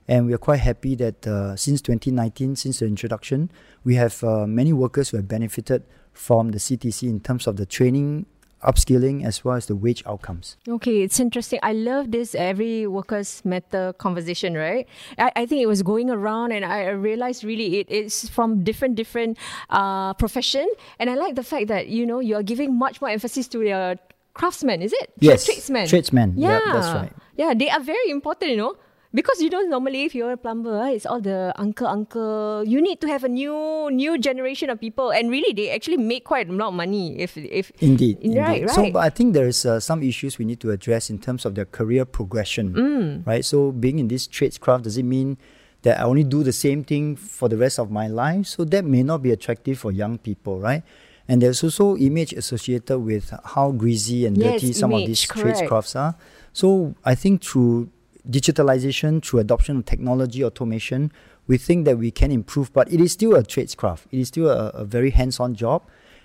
and 0.08 0.28
we 0.28 0.34
are 0.34 0.39
quite 0.39 0.60
happy 0.60 0.95
that 0.95 1.26
uh, 1.26 1.56
since 1.56 1.82
2019, 1.82 2.56
since 2.56 2.80
the 2.80 2.86
introduction, 2.86 3.52
we 3.84 3.95
have 3.95 4.24
uh, 4.24 4.45
many 4.45 4.74
workers 4.74 5.10
who 5.10 5.17
have 5.17 5.28
benefited 5.28 5.84
from 6.13 6.52
the 6.52 6.58
CTC 6.58 7.04
in 7.04 7.19
terms 7.19 7.48
of 7.48 7.58
the 7.58 7.65
training, 7.65 8.26
upskilling, 8.63 9.26
as 9.26 9.43
well 9.43 9.56
as 9.56 9.65
the 9.67 9.76
wage 9.76 10.04
outcomes. 10.06 10.58
Okay, 10.67 11.02
it's 11.02 11.19
interesting. 11.19 11.60
I 11.63 11.74
love 11.74 12.12
this 12.12 12.36
every 12.36 12.88
workers 12.88 13.41
matter 13.45 13.93
conversation, 13.93 14.56
right? 14.56 14.88
I, 15.17 15.32
I 15.36 15.45
think 15.45 15.62
it 15.62 15.67
was 15.67 15.82
going 15.82 16.10
around 16.10 16.52
and 16.52 16.65
I 16.65 16.89
realized 16.89 17.43
really 17.43 17.80
it 17.80 17.89
is 17.89 18.30
from 18.30 18.63
different 18.63 18.95
different 18.95 19.38
uh, 19.69 20.13
profession. 20.15 20.67
And 21.00 21.10
I 21.10 21.15
like 21.15 21.36
the 21.36 21.43
fact 21.43 21.67
that, 21.67 21.88
you 21.88 22.06
know, 22.06 22.19
you're 22.19 22.43
giving 22.43 22.78
much 22.78 23.02
more 23.02 23.10
emphasis 23.10 23.48
to 23.50 23.62
your 23.62 23.95
craftsmen, 24.34 24.82
is 24.82 24.93
it? 24.93 25.12
Yes, 25.19 25.45
Tradesmen. 25.45 25.88
tradesmen. 25.88 26.34
Yeah. 26.38 26.52
Yep, 26.52 26.63
that's 26.74 26.93
right. 26.95 27.13
Yeah, 27.38 27.54
they 27.54 27.69
are 27.69 27.80
very 27.82 28.10
important, 28.10 28.52
you 28.52 28.58
know. 28.58 28.76
Because 29.12 29.41
you 29.41 29.50
know, 29.50 29.62
normally 29.62 30.04
if 30.04 30.13
you're 30.13 30.32
a 30.32 30.38
plumber, 30.38 30.86
it's 30.88 31.06
all 31.08 31.19
the 31.19 31.52
uncle, 31.58 31.88
uncle. 31.88 32.63
You 32.63 32.80
need 32.80 33.02
to 33.02 33.08
have 33.08 33.24
a 33.24 33.28
new, 33.30 33.89
new 33.91 34.19
generation 34.19 34.69
of 34.69 34.80
people, 34.80 35.10
and 35.12 35.32
really, 35.32 35.52
they 35.52 35.72
actually 35.72 35.98
make 35.98 36.26
quite 36.26 36.48
a 36.48 36.54
lot 36.54 36.67
of 36.67 36.74
money. 36.76 37.17
If, 37.19 37.36
if 37.36 37.72
Indeed, 37.82 38.17
Right, 38.24 38.62
indeed. 38.62 38.69
So, 38.69 38.82
right. 38.84 38.93
but 38.93 39.00
I 39.00 39.10
think 39.10 39.34
there 39.34 39.48
is 39.48 39.65
uh, 39.65 39.80
some 39.80 40.04
issues 40.04 40.38
we 40.38 40.45
need 40.45 40.60
to 40.60 40.69
address 40.69 41.10
in 41.10 41.17
terms 41.17 41.43
of 41.45 41.56
their 41.56 41.65
career 41.65 42.06
progression, 42.06 42.74
Mm. 42.74 43.26
right? 43.26 43.43
So, 43.43 43.72
being 43.72 43.98
in 43.98 44.10
this 44.10 44.28
tradescraft 44.28 44.84
does 44.84 44.95
it 44.98 45.04
mean 45.06 45.38
that 45.82 46.00
I 46.00 46.04
only 46.04 46.24
do 46.24 46.43
the 46.43 46.54
same 46.54 46.84
thing 46.84 47.15
for 47.15 47.50
the 47.50 47.58
rest 47.58 47.80
of 47.80 47.89
my 47.89 48.08
life? 48.08 48.45
So 48.45 48.63
that 48.65 48.86
may 48.86 49.02
not 49.02 49.24
be 49.24 49.32
attractive 49.32 49.80
for 49.80 49.91
young 49.91 50.17
people, 50.19 50.60
right? 50.60 50.84
And 51.28 51.41
there's 51.41 51.63
also 51.63 51.95
image 51.98 52.34
associated 52.34 53.00
with 53.00 53.34
how 53.45 53.72
greasy 53.72 54.26
and 54.28 54.38
Yes, 54.38 54.62
dirty 54.62 54.74
some 54.74 54.93
of 54.93 55.06
these 55.08 55.26
correct. 55.26 55.62
tradescrafts 55.62 55.95
are. 55.95 56.15
So 56.54 56.93
I 57.06 57.15
think 57.15 57.41
through 57.43 57.89
digitalization, 58.27 59.23
through 59.23 59.39
adoption 59.39 59.77
of 59.77 59.86
technology, 59.86 60.43
automation, 60.43 61.12
we 61.47 61.58
think 61.58 61.86
that 61.86 61.97
we 61.97 62.12
can 62.12 62.32
improve. 62.32 62.71
But 62.73 62.91
it 62.91 62.99
is 62.99 63.12
still 63.12 63.36
a 63.36 63.43
tradescraft. 63.43 64.05
It 64.12 64.19
is 64.19 64.27
still 64.29 64.49
a, 64.49 64.69
a 64.69 64.86
very 64.86 65.12
hands-on 65.12 65.55
job, 65.55 65.84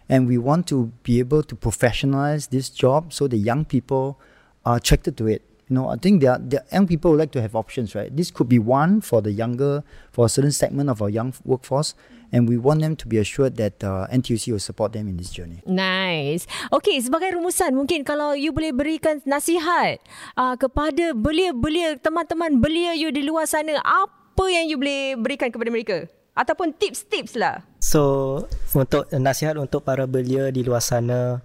and 0.09 0.27
we 0.27 0.39
want 0.39 0.67
to 0.69 0.93
be 1.03 1.19
able 1.19 1.43
to 1.43 1.57
professionalize 1.57 2.51
this 2.51 2.69
job 2.69 3.13
so 3.13 3.27
the 3.27 3.39
young 3.39 3.65
people 3.65 4.21
are 4.65 4.77
attracted 4.77 5.17
to 5.19 5.27
it. 5.27 5.43
You 5.69 5.75
know, 5.77 5.89
I 5.89 5.97
think 5.97 6.21
there 6.21 6.33
are, 6.33 6.41
young 6.73 6.87
people 6.87 7.13
would 7.13 7.21
like 7.21 7.33
to 7.33 7.41
have 7.41 7.57
options, 7.57 7.95
right? 7.95 8.15
This 8.15 8.31
could 8.31 8.49
be 8.49 8.59
one 8.59 9.01
for 9.01 9.23
the 9.23 9.33
younger, 9.33 9.83
for 10.13 10.27
a 10.27 10.29
certain 10.29 10.53
segment 10.53 10.91
of 10.91 11.01
our 11.01 11.09
young 11.09 11.33
workforce, 11.45 11.95
and 12.35 12.51
we 12.51 12.59
want 12.59 12.83
them 12.83 12.99
to 12.99 13.07
be 13.07 13.23
assured 13.23 13.55
that 13.63 13.79
uh, 13.87 14.11
NTUC 14.11 14.51
will 14.51 14.59
support 14.59 14.91
them 14.91 15.07
in 15.07 15.15
this 15.15 15.31
journey. 15.31 15.63
Nice. 15.63 16.51
Okay, 16.75 16.99
sebagai 16.99 17.39
rumusan, 17.39 17.79
mungkin 17.79 18.03
kalau 18.03 18.35
you 18.35 18.51
boleh 18.51 18.75
berikan 18.75 19.23
nasihat 19.23 20.03
uh, 20.35 20.59
kepada 20.59 21.15
belia-belia, 21.15 21.95
teman-teman 22.03 22.59
belia 22.59 22.99
you 22.99 23.15
di 23.15 23.23
luar 23.23 23.47
sana, 23.47 23.79
apa 23.87 24.45
yang 24.51 24.67
you 24.67 24.75
boleh 24.75 25.15
berikan 25.15 25.55
kepada 25.55 25.71
mereka? 25.71 26.11
Ataupun 26.35 26.75
tips-tips 26.75 27.39
lah. 27.39 27.63
So 27.79 28.43
untuk 28.75 29.07
nasihat 29.15 29.55
untuk 29.55 29.87
para 29.87 30.11
belia 30.11 30.51
di 30.51 30.67
luar 30.67 30.83
sana, 30.83 31.39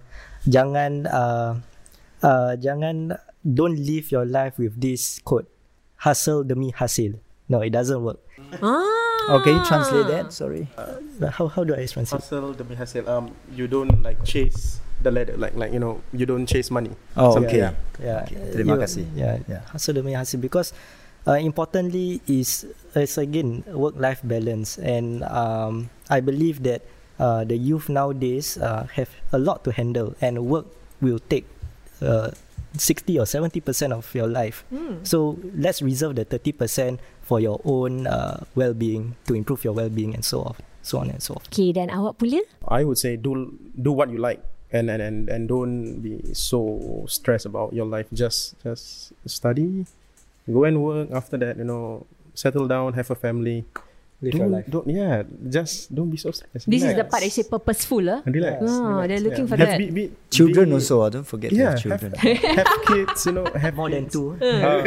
jangan 0.50 1.06
uh, 1.06 1.54
uh, 2.26 2.52
jangan 2.58 3.14
don't 3.46 3.78
live 3.78 4.10
your 4.10 4.26
life 4.26 4.58
with 4.58 4.74
this 4.82 5.22
quote 5.22 5.46
hustle 6.02 6.42
demi 6.42 6.74
hasil. 6.74 7.22
No, 7.46 7.62
it 7.62 7.70
doesn't 7.70 8.02
work. 8.02 8.18
Ah. 8.58 9.38
Okay, 9.40 9.54
translate 9.62 10.10
that. 10.10 10.34
Sorry. 10.34 10.66
But 11.22 11.30
How 11.38 11.46
how 11.46 11.62
do 11.62 11.76
I 11.78 11.86
translate? 11.86 12.18
Hustle 12.18 12.50
demi 12.58 12.74
hasil. 12.74 13.06
Um, 13.06 13.30
you 13.54 13.70
don't 13.70 14.02
like 14.02 14.18
chase 14.26 14.82
the 15.06 15.14
ladder, 15.14 15.38
like 15.38 15.54
like 15.54 15.70
you 15.70 15.78
know, 15.78 16.02
you 16.10 16.26
don't 16.26 16.44
chase 16.50 16.68
money. 16.74 16.90
Oh, 17.14 17.38
Something- 17.38 17.62
okay. 17.62 17.70
yeah. 17.70 17.72
Yeah. 18.02 18.50
Terima 18.50 18.74
you- 18.74 18.82
kasih. 18.82 19.04
Yeah, 19.14 19.38
Yeah. 19.46 19.62
Hustle 19.70 19.94
demi 20.02 20.18
hasil 20.18 20.42
because 20.42 20.74
uh, 21.30 21.38
importantly 21.38 22.18
is 22.26 22.66
is 22.98 23.14
again 23.20 23.62
work 23.70 23.94
life 24.00 24.18
balance 24.26 24.80
and 24.82 25.22
um, 25.30 25.92
I 26.10 26.18
believe 26.18 26.66
that 26.66 26.82
uh, 27.22 27.46
the 27.46 27.54
youth 27.54 27.86
nowadays 27.86 28.58
uh, 28.58 28.88
have 28.98 29.12
a 29.30 29.38
lot 29.38 29.62
to 29.68 29.70
handle 29.70 30.16
and 30.18 30.42
work 30.50 30.66
will 30.98 31.20
take 31.30 31.46
uh, 32.02 32.32
60 32.76 33.18
or 33.18 33.26
70 33.26 33.60
percent 33.60 33.92
of 33.92 34.06
your 34.14 34.26
life. 34.26 34.64
So 35.02 35.38
let's 35.54 35.82
reserve 35.82 36.16
the 36.16 36.24
30 36.24 36.52
percent 36.52 36.94
for 37.22 37.40
your 37.40 37.60
own 37.64 38.06
uh, 38.06 38.44
well-being 38.54 39.16
to 39.26 39.34
improve 39.34 39.64
your 39.64 39.72
well-being 39.72 40.14
and 40.14 40.24
so 40.24 40.42
on, 40.42 40.56
so 40.82 40.98
on 40.98 41.10
and 41.10 41.22
so 41.22 41.34
forth. 41.34 41.46
Okay, 41.50 41.70
dan 41.72 41.90
awak 41.90 42.18
pula? 42.18 42.42
I 42.66 42.82
would 42.82 42.98
say 42.98 43.14
do 43.16 43.54
do 43.78 43.92
what 43.94 44.10
you 44.10 44.18
like 44.18 44.42
and 44.72 44.90
and 44.90 45.02
and, 45.02 45.28
and 45.28 45.46
don't 45.48 45.98
be 46.02 46.22
so 46.34 47.06
stressed 47.06 47.46
about 47.46 47.72
your 47.74 47.86
life. 47.86 48.06
Just 48.14 48.58
just 48.62 49.14
study, 49.26 49.86
go 50.46 50.64
and 50.64 50.82
work. 50.82 51.10
After 51.10 51.38
that, 51.38 51.58
you 51.58 51.66
know, 51.66 52.06
settle 52.34 52.66
down, 52.66 52.94
have 52.94 53.10
a 53.10 53.18
family, 53.18 53.64
live 54.22 54.34
your 54.34 54.44
don't, 54.46 54.52
life. 54.52 54.66
don't 54.68 54.86
yeah, 54.88 55.22
just 55.48 55.92
don't 55.94 56.10
be 56.10 56.16
so 56.16 56.30
stressed. 56.30 56.68
This 56.68 56.82
is 56.84 56.92
the 56.92 57.00
Relax. 57.00 57.10
part 57.10 57.22
I 57.24 57.28
say 57.28 57.44
purposeful. 57.48 58.04
Ah, 58.10 58.20
Relax. 58.26 58.56
Ah, 58.60 58.68
relax, 58.68 59.08
they're 59.08 59.24
looking 59.24 59.46
yeah. 59.46 59.50
for 59.50 59.56
Have 59.56 59.68
that. 59.72 59.78
Be, 59.78 59.86
be, 59.90 60.04
Children 60.30 60.66
be- 60.68 60.74
also, 60.76 61.00
uh, 61.00 61.08
don't 61.10 61.24
forget 61.26 61.50
to 61.50 61.56
Yeah, 61.56 61.70
have 61.70 61.80
children. 61.80 62.12
Have, 62.14 62.38
have 62.60 62.72
kids, 62.86 63.20
you 63.26 63.32
know, 63.32 63.46
have 63.56 63.74
More 63.74 63.90
than 63.90 64.04
kids. 64.04 64.12
two. 64.14 64.36
Uh, 64.40 64.80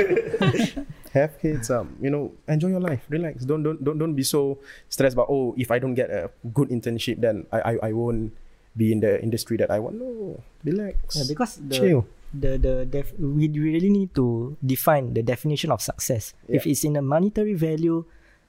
have 1.18 1.32
kids, 1.42 1.70
um, 1.70 1.96
you 2.02 2.10
know, 2.10 2.32
enjoy 2.48 2.70
your 2.74 2.82
life. 2.82 3.02
Relax. 3.10 3.46
Don't 3.46 3.62
don't 3.64 3.82
don't 3.84 3.98
don't 3.98 4.16
be 4.16 4.24
so 4.24 4.58
stressed 4.90 5.14
about 5.14 5.28
oh, 5.30 5.54
if 5.58 5.70
I 5.72 5.78
don't 5.80 5.94
get 5.94 6.10
a 6.10 6.30
good 6.54 6.70
internship, 6.70 7.22
then 7.22 7.46
I 7.52 7.78
I, 7.78 7.90
I 7.90 7.92
won't 7.94 8.34
be 8.78 8.92
in 8.92 9.00
the 9.02 9.22
industry 9.22 9.58
that 9.58 9.70
I 9.70 9.78
want. 9.80 9.98
No, 10.02 10.42
relax. 10.66 11.18
Yeah, 11.18 11.26
because 11.30 11.58
the 11.62 11.76
chill. 11.78 12.02
the 12.34 12.58
the 12.58 12.76
def- 12.90 13.14
we 13.22 13.46
really 13.50 13.90
need 13.94 14.14
to 14.18 14.58
define 14.66 15.14
the 15.14 15.22
definition 15.22 15.70
of 15.70 15.82
success. 15.82 16.34
If 16.50 16.66
Yeah. 16.66 16.72
it's 16.74 16.82
in 16.84 16.98
a 16.98 17.02
monetary 17.06 17.54
value, 17.54 18.02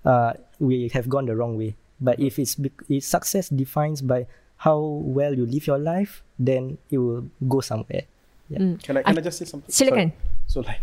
uh, 0.05 0.35
we 0.59 0.89
have 0.95 1.09
gone 1.09 1.27
the 1.27 1.37
wrong 1.37 1.57
way. 1.57 1.77
But 2.01 2.21
if 2.21 2.39
it's 2.39 2.55
bec- 2.55 2.85
if 2.89 3.05
success 3.05 3.49
defines 3.49 4.03
by 4.03 4.27
how 4.59 4.79
well 4.81 5.35
you 5.35 5.47
live 5.47 5.67
your 5.67 5.79
life, 5.79 6.23
then 6.39 6.79
it 6.91 6.99
will 6.99 7.29
go 7.49 7.61
somewhere. 7.61 8.03
Mm. 8.51 8.83
Can 8.83 8.97
I 8.99 9.03
can 9.03 9.19
I, 9.19 9.21
just 9.23 9.39
say 9.39 9.45
something? 9.47 9.71
Silakan. 9.71 10.13
Sorry. 10.13 10.13
So 10.47 10.61
like 10.61 10.81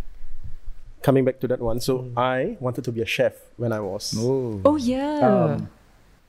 coming 1.01 1.25
back 1.25 1.39
to 1.41 1.47
that 1.47 1.59
one. 1.59 1.79
So 1.79 2.09
I 2.17 2.57
wanted 2.59 2.83
to 2.85 2.91
be 2.91 3.01
a 3.01 3.05
chef 3.05 3.33
when 3.57 3.71
I 3.73 3.79
was 3.79 4.13
Oh. 4.17 4.61
Oh 4.65 4.75
yeah. 4.77 5.19
um, 5.21 5.69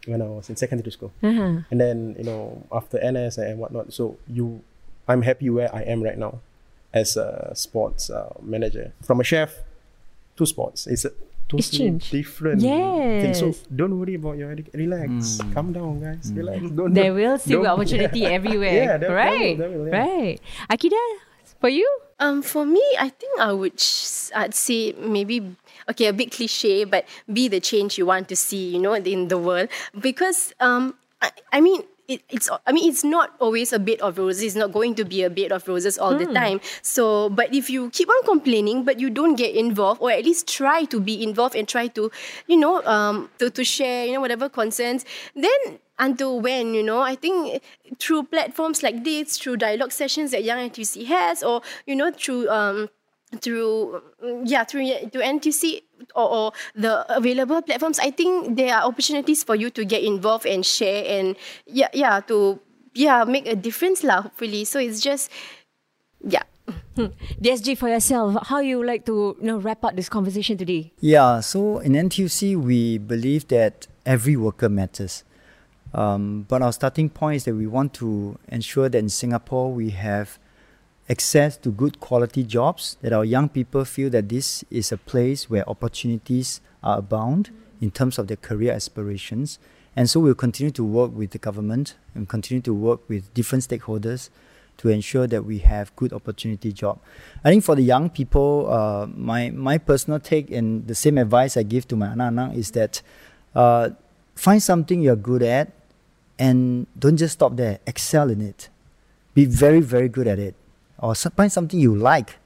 when 0.06 0.20
I 0.20 0.26
was 0.26 0.50
in 0.50 0.56
secondary 0.56 0.90
school. 0.90 1.12
uh-huh. 1.22 1.60
And 1.70 1.80
then, 1.80 2.16
you 2.18 2.24
know, 2.24 2.66
after 2.72 2.98
NS 2.98 3.38
and 3.38 3.58
whatnot, 3.58 3.92
so 3.92 4.16
you, 4.26 4.60
I'm 5.06 5.22
happy 5.22 5.48
where 5.50 5.72
I 5.74 5.82
am 5.82 6.02
right 6.02 6.18
now 6.18 6.40
as 6.92 7.16
a 7.16 7.52
sports 7.54 8.10
uh, 8.10 8.32
manager. 8.42 8.92
From 9.02 9.20
a 9.20 9.24
chef 9.24 9.60
to 10.36 10.46
sports, 10.46 10.86
it's 10.86 11.04
a 11.04 11.12
It's 11.58 11.70
totally 11.70 11.88
changed. 11.90 12.10
different 12.12 12.60
thing. 12.62 13.34
So 13.34 13.52
don't 13.74 13.98
worry 13.98 14.14
about 14.14 14.36
your 14.38 14.52
education. 14.52 14.80
Relax, 14.80 15.38
calm 15.54 15.72
down, 15.72 16.00
guys. 16.00 16.32
Relax. 16.34 16.60
Don't, 16.70 16.92
There 16.94 17.04
don't- 17.04 17.14
will 17.20 17.38
still 17.38 17.60
be 17.60 17.64
don't- 17.64 17.72
opportunity 17.78 18.26
everywhere. 18.26 18.72
Yeah, 18.72 18.96
there- 18.96 18.98
there 18.98 19.14
right. 19.16 19.58
will, 19.58 19.68
there 19.68 19.70
will, 19.78 19.88
yeah. 19.88 20.00
Right. 20.00 20.40
Akida, 20.70 21.02
for 21.60 21.68
you? 21.68 21.88
Um, 22.18 22.42
for 22.42 22.64
me, 22.64 22.82
I 22.98 23.08
think 23.10 23.40
I 23.40 23.52
would 23.52 23.78
sh- 23.80 24.30
I'd 24.34 24.54
say 24.54 24.92
maybe 24.94 25.56
okay, 25.90 26.06
a 26.06 26.12
bit 26.12 26.30
cliche, 26.30 26.84
but 26.84 27.04
be 27.32 27.48
the 27.48 27.58
change 27.58 27.98
you 27.98 28.06
want 28.06 28.28
to 28.28 28.36
see, 28.36 28.70
you 28.70 28.78
know, 28.78 28.94
in 28.94 29.26
the 29.28 29.38
world. 29.38 29.68
Because 29.98 30.54
um, 30.60 30.94
I, 31.20 31.30
I 31.52 31.60
mean, 31.60 31.82
it, 32.08 32.22
it's 32.28 32.50
I 32.66 32.72
mean, 32.72 32.88
it's 32.90 33.04
not 33.04 33.34
always 33.38 33.72
a 33.72 33.78
bed 33.78 34.00
of 34.00 34.18
roses. 34.18 34.42
It's 34.42 34.56
not 34.56 34.72
going 34.72 34.94
to 34.96 35.04
be 35.04 35.22
a 35.22 35.30
bed 35.30 35.52
of 35.52 35.66
roses 35.68 35.98
all 35.98 36.16
the 36.16 36.26
time. 36.26 36.60
So, 36.82 37.30
but 37.30 37.54
if 37.54 37.70
you 37.70 37.90
keep 37.90 38.08
on 38.08 38.24
complaining, 38.24 38.84
but 38.84 39.00
you 39.00 39.10
don't 39.10 39.36
get 39.36 39.54
involved, 39.54 40.00
or 40.02 40.10
at 40.10 40.24
least 40.24 40.48
try 40.48 40.84
to 40.84 41.00
be 41.00 41.22
involved 41.22 41.54
and 41.54 41.68
try 41.68 41.86
to, 41.88 42.10
you 42.46 42.56
know, 42.56 42.82
um, 42.84 43.30
to 43.38 43.50
to 43.50 43.64
share, 43.64 44.06
you 44.06 44.14
know, 44.14 44.20
whatever 44.20 44.48
concerns, 44.48 45.04
then 45.34 45.78
until 45.98 46.40
when 46.40 46.74
you 46.74 46.82
know 46.82 47.00
i 47.00 47.14
think 47.14 47.62
through 47.98 48.22
platforms 48.24 48.82
like 48.82 49.04
this 49.04 49.36
through 49.36 49.56
dialogue 49.56 49.92
sessions 49.92 50.30
that 50.30 50.42
young 50.42 50.58
ntuc 50.70 51.06
has 51.06 51.42
or 51.42 51.60
you 51.86 51.94
know 51.94 52.10
through 52.10 52.48
um 52.48 52.88
through 53.40 54.02
yeah 54.44 54.64
through 54.64 54.84
to 54.84 55.18
ntuc 55.18 55.82
or, 56.14 56.28
or 56.28 56.52
the 56.74 57.04
available 57.14 57.62
platforms 57.62 57.98
i 57.98 58.10
think 58.10 58.56
there 58.56 58.74
are 58.74 58.82
opportunities 58.84 59.42
for 59.42 59.54
you 59.54 59.70
to 59.70 59.84
get 59.84 60.02
involved 60.02 60.46
and 60.46 60.66
share 60.66 61.04
and 61.06 61.36
yeah 61.66 61.88
yeah 61.94 62.20
to 62.20 62.60
yeah 62.94 63.24
make 63.24 63.46
a 63.46 63.56
difference 63.56 64.04
lah 64.04 64.22
hopefully 64.22 64.64
so 64.64 64.78
it's 64.78 65.00
just 65.00 65.30
yeah 66.20 66.42
DSG 66.96 67.76
for 67.76 67.88
yourself, 67.88 68.46
how 68.46 68.60
you 68.60 68.84
like 68.84 69.04
to 69.06 69.36
you 69.40 69.46
know 69.46 69.58
wrap 69.58 69.84
up 69.84 69.96
this 69.96 70.08
conversation 70.08 70.56
today? 70.56 70.92
Yeah, 71.00 71.40
so 71.40 71.78
in 71.78 71.92
NTUC, 71.92 72.56
we 72.56 72.98
believe 72.98 73.48
that 73.48 73.88
every 74.06 74.36
worker 74.36 74.68
matters. 74.68 75.24
Um, 75.94 76.46
but 76.48 76.62
our 76.62 76.72
starting 76.72 77.10
point 77.10 77.36
is 77.36 77.44
that 77.44 77.54
we 77.54 77.66
want 77.66 77.94
to 77.94 78.38
ensure 78.48 78.88
that 78.88 78.98
in 78.98 79.08
Singapore 79.08 79.72
we 79.72 79.90
have 79.90 80.38
access 81.08 81.56
to 81.58 81.70
good 81.70 82.00
quality 82.00 82.44
jobs, 82.44 82.96
that 83.02 83.12
our 83.12 83.24
young 83.24 83.48
people 83.48 83.84
feel 83.84 84.10
that 84.10 84.28
this 84.28 84.64
is 84.70 84.92
a 84.92 84.96
place 84.96 85.50
where 85.50 85.68
opportunities 85.68 86.60
are 86.82 86.98
abound 86.98 87.50
in 87.80 87.90
terms 87.90 88.18
of 88.18 88.28
their 88.28 88.36
career 88.36 88.72
aspirations. 88.72 89.58
And 89.94 90.08
so 90.08 90.20
we'll 90.20 90.34
continue 90.34 90.70
to 90.72 90.84
work 90.84 91.12
with 91.14 91.32
the 91.32 91.38
government 91.38 91.96
and 92.14 92.28
continue 92.28 92.62
to 92.62 92.72
work 92.72 93.00
with 93.08 93.32
different 93.34 93.68
stakeholders 93.68 94.30
to 94.78 94.88
ensure 94.88 95.26
that 95.26 95.44
we 95.44 95.58
have 95.58 95.94
good 95.96 96.12
opportunity 96.12 96.72
job. 96.72 96.98
I 97.44 97.50
think 97.50 97.62
for 97.62 97.74
the 97.74 97.82
young 97.82 98.08
people, 98.08 98.72
uh, 98.72 99.06
my 99.06 99.50
my 99.50 99.78
personal 99.78 100.18
take 100.18 100.50
and 100.50 100.86
the 100.86 100.94
same 100.94 101.18
advice 101.18 101.56
I 101.56 101.62
give 101.62 101.86
to 101.88 101.96
my 101.96 102.08
anak-anak 102.08 102.56
is 102.56 102.70
that 102.72 103.02
uh, 103.54 103.90
find 104.34 104.62
something 104.62 105.02
you're 105.02 105.14
good 105.16 105.42
at 105.42 105.72
and 106.38 106.86
don't 106.98 107.18
just 107.18 107.34
stop 107.34 107.56
there. 107.56 107.80
Excel 107.86 108.30
in 108.30 108.40
it. 108.40 108.70
Be 109.34 109.44
very 109.44 109.80
very 109.80 110.08
good 110.08 110.26
at 110.26 110.38
it, 110.38 110.54
or 111.02 111.18
find 111.18 111.50
something 111.50 111.82
you 111.82 111.92
like, 111.92 112.38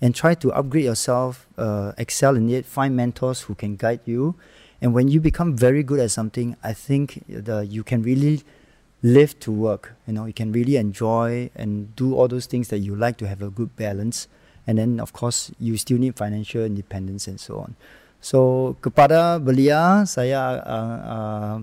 and 0.00 0.14
try 0.14 0.38
to 0.38 0.54
upgrade 0.54 0.86
yourself. 0.86 1.50
Uh, 1.58 1.92
excel 1.98 2.38
in 2.38 2.48
it. 2.48 2.64
Find 2.64 2.94
mentors 2.94 3.50
who 3.50 3.58
can 3.58 3.74
guide 3.74 4.06
you, 4.06 4.38
and 4.80 4.94
when 4.94 5.10
you 5.10 5.20
become 5.20 5.58
very 5.58 5.82
good 5.82 5.98
at 5.98 6.14
something, 6.14 6.54
I 6.62 6.72
think 6.72 7.26
the 7.26 7.66
you 7.66 7.82
can 7.82 8.00
really 8.06 8.46
live 9.02 9.38
to 9.40 9.52
work. 9.52 9.98
You 10.06 10.14
know, 10.14 10.24
you 10.24 10.32
can 10.32 10.52
really 10.52 10.76
enjoy 10.76 11.50
and 11.54 11.94
do 11.96 12.14
all 12.14 12.28
those 12.28 12.46
things 12.46 12.68
that 12.68 12.78
you 12.78 12.96
like 12.96 13.18
to 13.18 13.26
have 13.28 13.42
a 13.42 13.50
good 13.50 13.74
balance. 13.76 14.28
And 14.66 14.78
then, 14.78 14.98
of 14.98 15.12
course, 15.12 15.54
you 15.62 15.76
still 15.78 15.98
need 15.98 16.16
financial 16.18 16.64
independence 16.64 17.28
and 17.30 17.38
so 17.38 17.62
on. 17.62 17.78
So 18.18 18.74
kepada 18.82 19.38
belia, 19.38 20.02
saya 20.10 20.58
uh, 20.58 20.98
uh, 21.06 21.56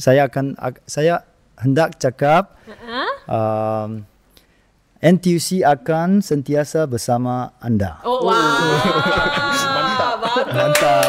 saya 0.00 0.32
akan 0.32 0.56
ag- 0.56 0.80
saya 0.88 1.28
hendak 1.60 2.00
cakap 2.00 2.56
um, 3.28 4.08
NTUC 4.98 5.62
akan 5.62 6.18
sentiasa 6.18 6.82
bersama 6.90 7.54
anda. 7.62 8.02
Oh 8.02 8.26
wow. 8.26 8.34
Mantap. 10.50 11.06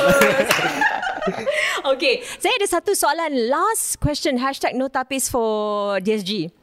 okay, 1.94 2.22
saya 2.38 2.54
ada 2.62 2.68
satu 2.70 2.94
soalan 2.94 3.50
last 3.50 3.98
question 3.98 4.38
hashtag 4.38 4.78
no 4.78 4.94
tapis 4.94 5.26
for 5.26 5.98
DSG. 6.06 6.54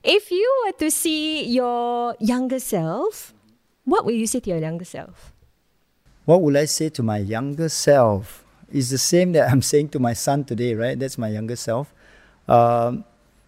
If 0.00 0.32
you 0.32 0.48
were 0.64 0.74
to 0.80 0.88
see 0.88 1.44
your 1.44 2.16
younger 2.18 2.58
self, 2.58 3.36
what 3.84 4.08
will 4.08 4.16
you 4.16 4.26
say 4.26 4.40
to 4.40 4.56
your 4.56 4.62
younger 4.64 4.88
self? 4.88 5.36
What 6.24 6.40
would 6.40 6.56
I 6.56 6.64
say 6.64 6.88
to 6.96 7.02
my 7.04 7.20
younger 7.20 7.68
self? 7.68 8.48
Is 8.72 8.88
the 8.88 8.98
same 8.98 9.36
that 9.36 9.52
I'm 9.52 9.60
saying 9.60 9.92
to 9.92 10.00
my 10.00 10.16
son 10.16 10.48
today, 10.48 10.72
right? 10.72 10.96
That's 10.96 11.20
my 11.20 11.28
younger 11.28 11.60
self. 11.60 11.92
Um, 12.48 13.04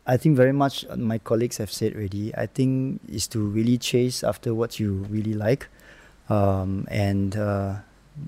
I 0.07 0.17
think 0.17 0.37
very 0.37 0.53
much 0.53 0.85
uh, 0.89 0.97
my 0.97 1.19
colleagues 1.19 1.57
have 1.57 1.73
said 1.73 1.95
already. 1.95 2.35
I 2.35 2.47
think 2.47 3.01
is 3.09 3.27
to 3.29 3.41
really 3.41 3.79
chase 3.79 4.23
after 4.23 4.55
what 4.55 4.79
you 4.79 5.07
really 5.09 5.33
like, 5.33 5.69
um, 6.29 6.87
and 6.91 7.37
uh, 7.37 7.77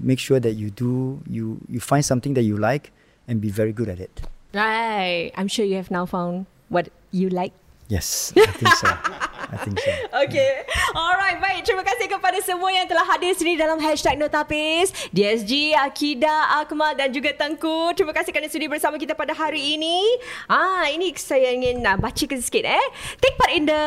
make 0.00 0.18
sure 0.18 0.40
that 0.40 0.52
you 0.52 0.70
do 0.70 1.20
you 1.28 1.60
you 1.68 1.80
find 1.80 2.04
something 2.04 2.34
that 2.34 2.42
you 2.44 2.56
like 2.56 2.92
and 3.28 3.40
be 3.40 3.50
very 3.50 3.72
good 3.72 3.88
at 3.88 4.00
it. 4.00 4.22
Right. 4.54 5.32
I'm 5.36 5.48
sure 5.48 5.64
you 5.64 5.76
have 5.76 5.90
now 5.90 6.06
found 6.06 6.46
what 6.68 6.88
you 7.10 7.28
like. 7.28 7.52
Yes, 7.86 8.34
I 8.34 8.50
think 8.50 8.74
so. 8.74 8.90
I 8.90 9.56
think 9.62 9.78
so. 9.78 9.90
Okay. 10.26 10.66
Alright, 10.90 11.38
baik. 11.38 11.62
Terima 11.62 11.86
kasih 11.86 12.10
kepada 12.10 12.34
semua 12.42 12.66
yang 12.74 12.82
telah 12.90 13.06
hadir 13.06 13.30
sini 13.38 13.54
dalam 13.54 13.78
hashtag 13.78 14.18
Notapis. 14.18 14.90
DSG, 15.14 15.70
Akida, 15.78 16.58
Akmal 16.58 16.98
dan 16.98 17.14
juga 17.14 17.30
Tengku. 17.30 17.94
Terima 17.94 18.10
kasih 18.10 18.34
kerana 18.34 18.50
sudi 18.50 18.66
bersama 18.66 18.98
kita 18.98 19.14
pada 19.14 19.30
hari 19.38 19.78
ini. 19.78 20.02
Ah, 20.50 20.90
ini 20.90 21.14
saya 21.14 21.54
ingin 21.54 21.86
uh, 21.86 21.94
bacakan 21.94 22.42
sikit 22.42 22.66
eh. 22.66 22.86
Take 23.22 23.38
part 23.38 23.54
in 23.54 23.70
the 23.70 23.82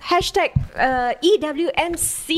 hashtag 0.00 0.56
uh, 0.72 1.12
EWMC. 1.20 2.32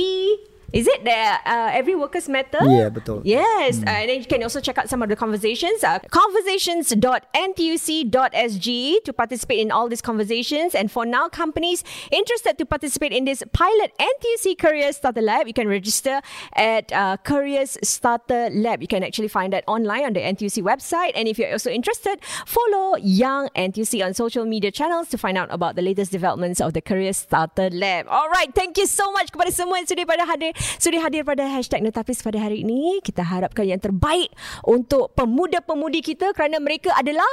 Is 0.72 0.86
it 0.86 1.04
that 1.04 1.42
uh, 1.46 1.70
every 1.72 1.94
workers 1.94 2.28
matter? 2.28 2.58
Yeah, 2.60 2.90
betul. 2.90 3.22
Yes, 3.24 3.80
uh, 3.80 3.88
and 3.88 4.10
then 4.10 4.20
you 4.20 4.26
can 4.26 4.42
also 4.42 4.60
check 4.60 4.76
out 4.76 4.90
some 4.90 5.00
of 5.00 5.08
the 5.08 5.16
conversations. 5.16 5.82
Uh, 5.82 5.98
conversations.ntuc.sg 6.10 9.04
to 9.04 9.12
participate 9.14 9.60
in 9.60 9.72
all 9.72 9.88
these 9.88 10.02
conversations. 10.02 10.74
And 10.74 10.92
for 10.92 11.06
now, 11.06 11.30
companies 11.30 11.82
interested 12.10 12.58
to 12.58 12.66
participate 12.66 13.12
in 13.12 13.24
this 13.24 13.42
pilot 13.54 13.94
NTUC 13.98 14.58
Career 14.58 14.92
Starter 14.92 15.22
Lab, 15.22 15.46
you 15.46 15.54
can 15.54 15.68
register 15.68 16.20
at 16.54 16.92
uh, 16.92 17.16
Careers 17.24 17.78
Starter 17.82 18.50
Lab. 18.50 18.82
You 18.82 18.88
can 18.88 19.02
actually 19.02 19.28
find 19.28 19.54
that 19.54 19.64
online 19.66 20.04
on 20.04 20.12
the 20.12 20.20
NTUC 20.20 20.62
website. 20.62 21.12
And 21.14 21.26
if 21.28 21.38
you're 21.38 21.50
also 21.50 21.70
interested, 21.70 22.18
follow 22.44 22.96
Young 22.96 23.48
NTUC 23.56 24.04
on 24.04 24.12
social 24.12 24.44
media 24.44 24.70
channels 24.70 25.08
to 25.08 25.16
find 25.16 25.38
out 25.38 25.48
about 25.50 25.76
the 25.76 25.82
latest 25.82 26.12
developments 26.12 26.60
of 26.60 26.74
the 26.74 26.82
Career 26.82 27.14
Starter 27.14 27.70
Lab. 27.70 28.06
Alright, 28.08 28.54
thank 28.54 28.76
you 28.76 28.86
so 28.86 29.10
much 29.12 29.32
kepada 29.32 29.48
semua 29.48 29.80
yang 29.80 29.88
sudah 29.88 30.04
pada 30.04 30.28
hadir 30.28 30.52
sudah 30.76 31.00
hadir 31.02 31.22
pada 31.22 31.46
hashtag 31.46 31.82
Netapis 31.82 32.20
pada 32.20 32.38
hari 32.38 32.62
ini. 32.66 32.98
Kita 33.00 33.22
harapkan 33.22 33.64
yang 33.64 33.78
terbaik 33.78 34.30
untuk 34.64 35.14
pemuda-pemudi 35.14 36.00
kita 36.02 36.34
kerana 36.34 36.58
mereka 36.58 36.92
adalah 36.94 37.28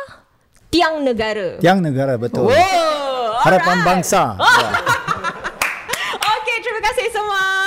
tiang 0.69 1.01
negara. 1.01 1.57
Tiang 1.59 1.79
negara 1.81 2.19
betul. 2.19 2.51
Oh, 2.51 3.29
Harapan 3.41 3.81
alright. 3.81 3.87
bangsa. 3.87 4.35
Yeah. 4.37 4.73
Okey, 6.35 6.57
terima 6.61 6.81
kasih 6.83 7.07
semua. 7.11 7.64